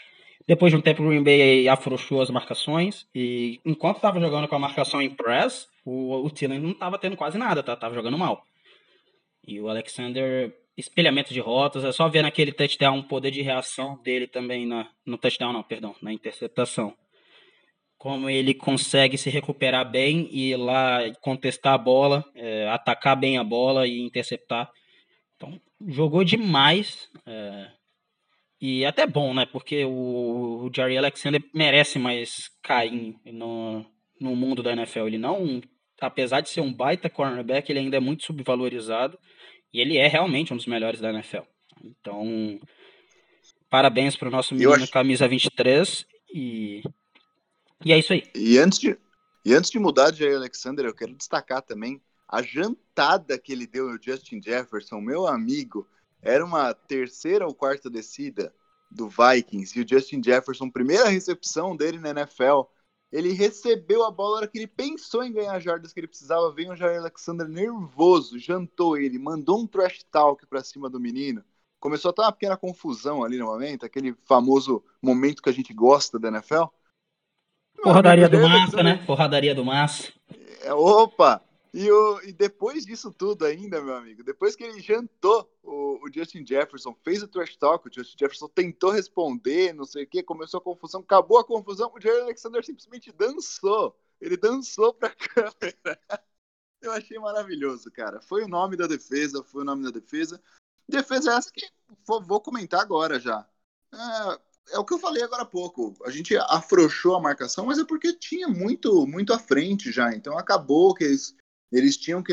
[0.46, 4.54] depois de um tempo o Green Bay afrouxou as marcações e enquanto estava jogando com
[4.54, 7.74] a marcação em press, o, o Thielen não estava tendo quase nada, tá?
[7.74, 8.44] Tava jogando mal.
[9.46, 14.00] E o Alexander, espelhamento de rotas, é só ver naquele touchdown o poder de reação
[14.02, 16.94] dele também na, no touchdown, não, perdão, na interceptação.
[17.96, 23.38] Como ele consegue se recuperar bem e ir lá contestar a bola, é, atacar bem
[23.38, 24.70] a bola e interceptar.
[25.36, 27.08] Então, jogou demais.
[27.24, 27.70] É,
[28.66, 29.44] e até bom, né?
[29.44, 33.84] Porque o, o Jerry Alexander merece mais carinho no,
[34.18, 35.06] no mundo da NFL.
[35.06, 35.60] Ele não,
[36.00, 39.18] apesar de ser um baita cornerback, ele ainda é muito subvalorizado.
[39.70, 41.42] E ele é realmente um dos melhores da NFL.
[41.84, 42.58] Então,
[43.68, 44.90] parabéns para o nosso menino acho...
[44.90, 46.06] camisa 23.
[46.32, 46.82] E,
[47.84, 48.22] e é isso aí.
[48.34, 48.96] E antes de,
[49.44, 53.66] e antes de mudar de Jerry Alexander, eu quero destacar também a jantada que ele
[53.66, 55.86] deu no Justin Jefferson, meu amigo.
[56.24, 58.52] Era uma terceira ou quarta descida
[58.90, 62.62] do Vikings e o Justin Jefferson, primeira recepção dele na NFL,
[63.12, 66.52] ele recebeu a bola na hora que ele pensou em ganhar jardas que ele precisava,
[66.52, 71.44] veio o Jair Alexander nervoso, jantou ele, mandou um trash talk para cima do menino.
[71.78, 75.72] Começou a ter uma pequena confusão ali no momento, aquele famoso momento que a gente
[75.72, 76.64] gosta da NFL.
[77.82, 79.04] Porradaria do Massa, né?
[79.06, 80.12] Porradaria do Massa.
[80.62, 81.42] É, opa!
[81.76, 86.12] E, o, e depois disso tudo ainda, meu amigo, depois que ele jantou o, o,
[86.12, 90.22] Justin Jefferson, fez o trash talk, o Justin Jefferson tentou responder, não sei o que,
[90.22, 93.98] começou a confusão, acabou a confusão, o Jerry Alexander simplesmente dançou.
[94.20, 96.00] Ele dançou pra câmera.
[96.80, 98.20] Eu achei maravilhoso, cara.
[98.22, 100.40] Foi o nome da defesa, foi o nome da defesa.
[100.88, 101.68] Defesa essa que
[102.06, 103.44] vou, comentar agora já.
[103.92, 105.92] É, é, o que eu falei agora há pouco.
[106.04, 110.14] A gente afrouxou a marcação, mas é porque tinha muito, muito à frente já.
[110.14, 111.34] Então acabou que eles
[111.74, 112.32] eles tinham que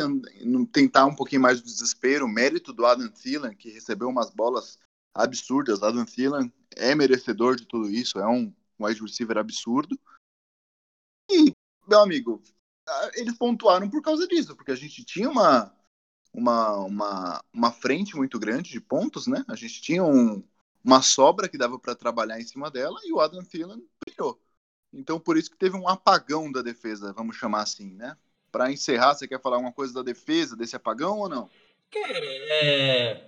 [0.71, 2.27] tentar um pouquinho mais de desespero.
[2.27, 4.77] Mérito do Adam Thielen, que recebeu umas bolas
[5.15, 5.81] absurdas.
[5.81, 9.99] Adam Thielen é merecedor de tudo isso, é um wide receiver absurdo.
[11.29, 11.51] E,
[11.87, 12.43] meu amigo,
[13.15, 15.75] eles pontuaram por causa disso, porque a gente tinha uma,
[16.31, 19.43] uma, uma, uma frente muito grande de pontos, né?
[19.47, 20.43] A gente tinha um,
[20.83, 24.39] uma sobra que dava para trabalhar em cima dela e o Adam Thielen brilhou.
[24.93, 28.15] Então, por isso que teve um apagão da defesa, vamos chamar assim, né?
[28.51, 31.49] Para encerrar, você quer falar alguma coisa da defesa, desse apagão ou não?
[31.91, 32.19] Cara,
[32.63, 33.21] é...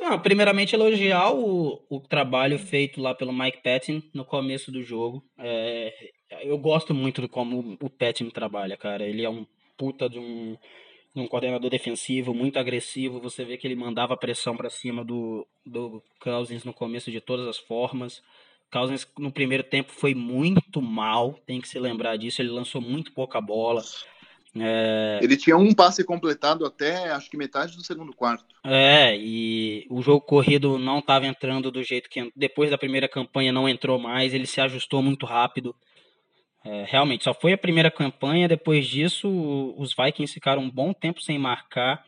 [0.00, 5.24] Não, primeiramente elogiar o, o trabalho feito lá pelo Mike Patton no começo do jogo.
[5.38, 6.10] É...
[6.42, 9.04] Eu gosto muito de como o Patton trabalha, cara.
[9.04, 9.46] Ele é um
[9.76, 10.56] puta de um,
[11.14, 13.20] de um coordenador defensivo muito agressivo.
[13.20, 17.46] Você vê que ele mandava pressão para cima do, do Cousins no começo de todas
[17.46, 18.22] as formas.
[18.74, 22.42] Cousins no primeiro tempo foi muito mal, tem que se lembrar disso.
[22.42, 23.84] Ele lançou muito pouca bola.
[24.56, 25.20] É...
[25.22, 28.44] Ele tinha um passe completado até acho que metade do segundo quarto.
[28.64, 33.52] É, e o jogo corrido não estava entrando do jeito que depois da primeira campanha
[33.52, 35.72] não entrou mais, ele se ajustou muito rápido.
[36.64, 39.28] É, realmente, só foi a primeira campanha, depois disso
[39.76, 42.04] os Vikings ficaram um bom tempo sem marcar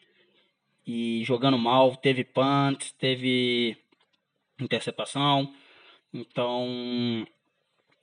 [0.85, 3.77] e jogando mal, teve punt, teve
[4.59, 5.53] interceptação.
[6.17, 7.27] Então,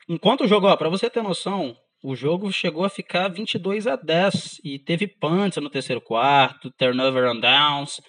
[0.07, 4.61] enquanto o jogo, para você ter noção, o jogo chegou a ficar 22 a 10
[4.63, 7.99] e teve punts no terceiro quarto, turnover on downs.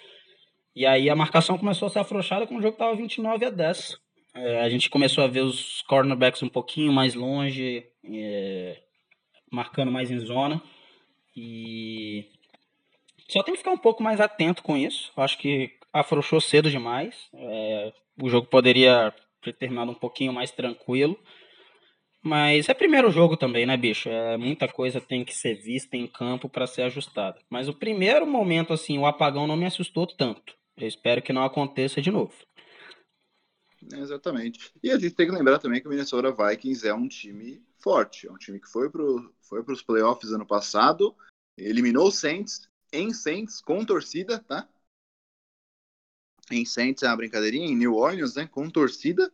[0.75, 3.97] E aí a marcação começou a ser afrouxada quando o jogo estava 29 a 10.
[4.35, 8.77] É, a gente começou a ver os cornerbacks um pouquinho mais longe, é,
[9.51, 10.61] marcando mais em zona.
[11.35, 12.25] E
[13.29, 15.11] só tem que ficar um pouco mais atento com isso.
[15.15, 17.29] Acho que afrouxou cedo demais.
[17.33, 19.13] É, o jogo poderia
[19.45, 21.17] ter terminado um pouquinho mais tranquilo.
[22.21, 24.09] Mas é primeiro jogo também, né, bicho?
[24.09, 27.39] É, muita coisa tem que ser vista em campo para ser ajustada.
[27.49, 30.55] Mas o primeiro momento, assim, o apagão não me assustou tanto.
[30.75, 32.33] Eu espero que não aconteça de novo.
[33.93, 34.71] exatamente.
[34.81, 38.27] E a gente tem que lembrar também que o Minnesota Vikings é um time forte.
[38.27, 39.03] É um time que foi para
[39.41, 41.15] foi os playoffs ano passado,
[41.55, 44.67] eliminou o Saints em Saints com torcida, tá?
[46.51, 48.47] Em Saints é uma brincadeirinha, em New Orleans, né?
[48.47, 49.31] Com torcida.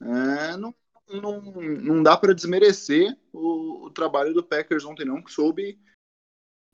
[0.00, 0.74] É, não
[1.08, 5.78] não, não dá para desmerecer o, o, trabalho do Packers ontem, não, que soube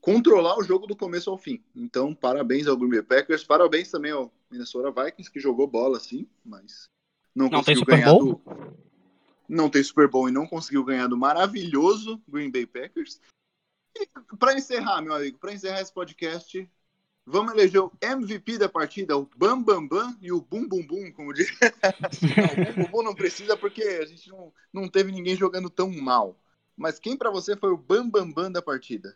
[0.01, 1.63] controlar o jogo do começo ao fim.
[1.75, 6.29] Então, parabéns ao Green Bay Packers, parabéns também ao Minnesota Vikings, que jogou bola, sim,
[6.45, 6.89] mas
[7.35, 8.41] não, não conseguiu ganhar do.
[9.49, 13.21] Não tem Super Bowl e não conseguiu ganhar do maravilhoso Green Bay Packers.
[13.97, 14.07] E
[14.39, 16.71] para encerrar, meu amigo, para encerrar esse podcast,
[17.27, 21.13] Vamos eleger o MVP da partida, o Bam Bam Bam e o Bum Bum Bum,
[21.13, 21.49] como diz.
[22.37, 25.71] não, o Bum Bum Bum não precisa porque a gente não, não teve ninguém jogando
[25.71, 26.37] tão mal.
[26.77, 29.15] Mas quem para você foi o Bam Bam Bam da partida?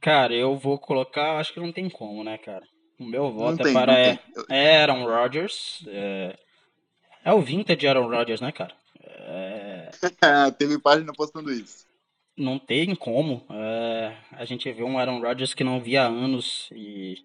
[0.00, 2.66] Cara, eu vou colocar, acho que não tem como, né, cara?
[2.98, 4.18] O meu voto não é tem, para é,
[4.48, 5.84] é Aaron Rodgers.
[5.86, 6.38] É,
[7.24, 8.74] é o vintage Aaron Rodgers, né, cara?
[9.00, 9.90] É...
[10.58, 11.86] Teve página postando isso.
[12.36, 13.44] Não tem como.
[13.50, 17.18] É, a gente vê um Aaron Rodgers que não via há anos e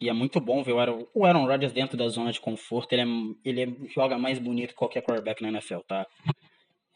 [0.00, 2.92] e é muito bom ver o Aaron, Rodgers dentro da zona de conforto.
[2.92, 3.06] Ele, é,
[3.44, 6.06] ele é, joga mais bonito que qualquer quarterback na NFL, tá?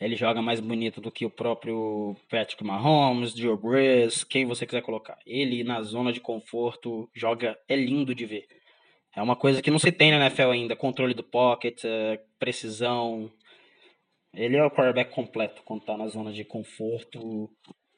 [0.00, 4.82] Ele joga mais bonito do que o próprio Patrick Mahomes, Joe Brees, quem você quiser
[4.82, 5.18] colocar.
[5.26, 8.46] Ele na zona de conforto joga, é lindo de ver.
[9.16, 13.32] É uma coisa que não se tem na NFL ainda, controle do pocket, é, precisão.
[14.32, 17.50] Ele é o quarterback completo quando tá na zona de conforto.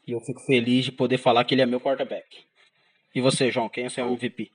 [0.07, 2.27] E eu fico feliz de poder falar que ele é meu quarterback.
[3.15, 4.51] E você, João, quem é seu MVP?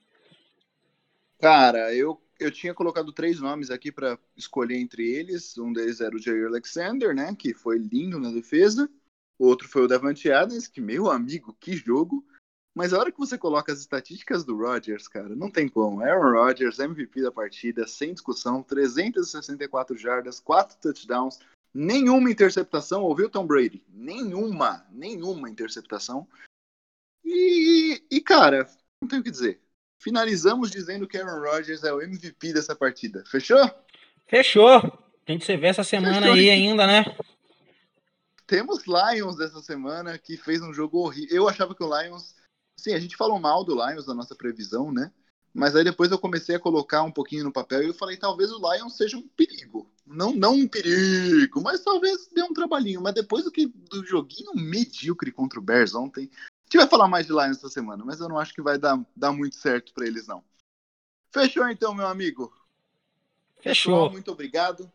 [1.38, 5.56] Cara, eu, eu tinha colocado três nomes aqui para escolher entre eles.
[5.58, 7.34] Um deles era o Jair Alexander, né?
[7.34, 8.88] Que foi lindo na defesa.
[9.38, 12.24] Outro foi o Davante Adams, que, meu amigo, que jogo.
[12.74, 16.02] Mas a hora que você coloca as estatísticas do Rodgers, cara, não tem como.
[16.02, 21.38] Aaron Rodgers, MVP da partida, sem discussão, 364 jardas, 4 touchdowns,
[21.72, 23.02] nenhuma interceptação.
[23.02, 23.82] Ouviu, Tom Brady?
[23.88, 26.28] Nenhuma, nenhuma interceptação.
[27.24, 28.68] E, e cara,
[29.00, 29.60] não tenho o que dizer.
[29.98, 33.24] Finalizamos dizendo que Aaron Rodgers é o MVP dessa partida.
[33.26, 33.70] Fechou?
[34.26, 34.80] Fechou.
[35.24, 36.34] Tem que se ver essa semana Fechou.
[36.34, 37.04] aí ainda, né?
[38.46, 41.36] Temos Lions dessa semana que fez um jogo horrível.
[41.36, 42.34] Eu achava que o Lions.
[42.78, 45.10] Sim, a gente falou mal do Lions na nossa previsão, né?
[45.52, 48.52] Mas aí depois eu comecei a colocar um pouquinho no papel e eu falei, talvez
[48.52, 49.90] o Lions seja um perigo.
[50.06, 53.00] Não, não um perigo, mas talvez dê um trabalhinho.
[53.00, 56.30] Mas depois do que do joguinho medíocre contra o Bears ontem,
[56.66, 58.76] a gente vai falar mais de Lions essa semana, mas eu não acho que vai
[58.76, 60.44] dar, dar muito certo para eles, não.
[61.30, 62.52] Fechou então, meu amigo?
[63.60, 63.92] Fechou.
[63.94, 64.92] Pessoal, muito obrigado.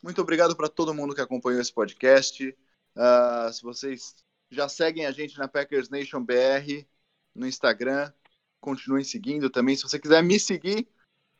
[0.00, 2.56] Muito obrigado para todo mundo que acompanhou esse podcast.
[2.94, 4.14] Uh, se vocês
[4.48, 6.86] já seguem a gente na Packers Nation BR
[7.34, 8.12] no Instagram,
[8.60, 9.74] continuem seguindo também.
[9.74, 10.88] Se você quiser me seguir,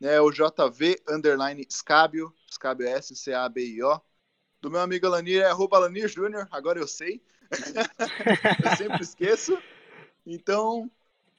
[0.01, 4.01] é o JV underline Scabio, Scabio S-C-A-B-I-O.
[4.61, 7.23] Do meu amigo Alanir é arroba Alanir Júnior, agora eu sei.
[8.63, 9.57] eu sempre esqueço.
[10.25, 10.89] Então,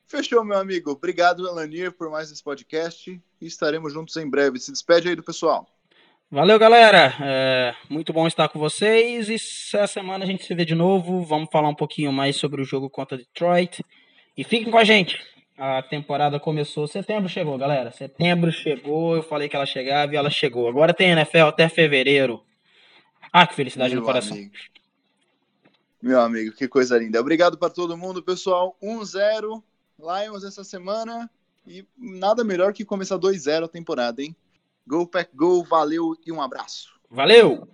[0.07, 0.91] fechou, meu amigo.
[0.91, 3.21] Obrigado, Alanir, por mais esse podcast.
[3.41, 4.59] E estaremos juntos em breve.
[4.59, 5.67] Se despede aí do pessoal.
[6.31, 7.15] Valeu, galera.
[7.21, 9.29] É muito bom estar com vocês.
[9.29, 11.23] E essa semana a gente se vê de novo.
[11.23, 13.85] Vamos falar um pouquinho mais sobre o jogo contra Detroit.
[14.37, 15.19] E fiquem com a gente.
[15.57, 16.89] A temporada começou.
[16.89, 17.93] Setembro chegou, galera.
[17.93, 19.15] Setembro chegou.
[19.15, 20.69] Eu falei que ela chegava e ela chegou.
[20.69, 22.43] Agora tem NFL até fevereiro.
[23.33, 24.37] Ah, que felicidade meu no coração.
[24.37, 24.53] Amigo.
[26.05, 27.19] Meu amigo, que coisa linda.
[27.19, 28.77] Obrigado para todo mundo, pessoal.
[28.83, 29.63] 1-0
[29.99, 31.31] Lions essa semana.
[31.67, 34.37] E nada melhor que começar 2-0 a temporada, hein?
[34.87, 36.93] Go Pack Go, valeu e um abraço.
[37.11, 37.67] Valeu!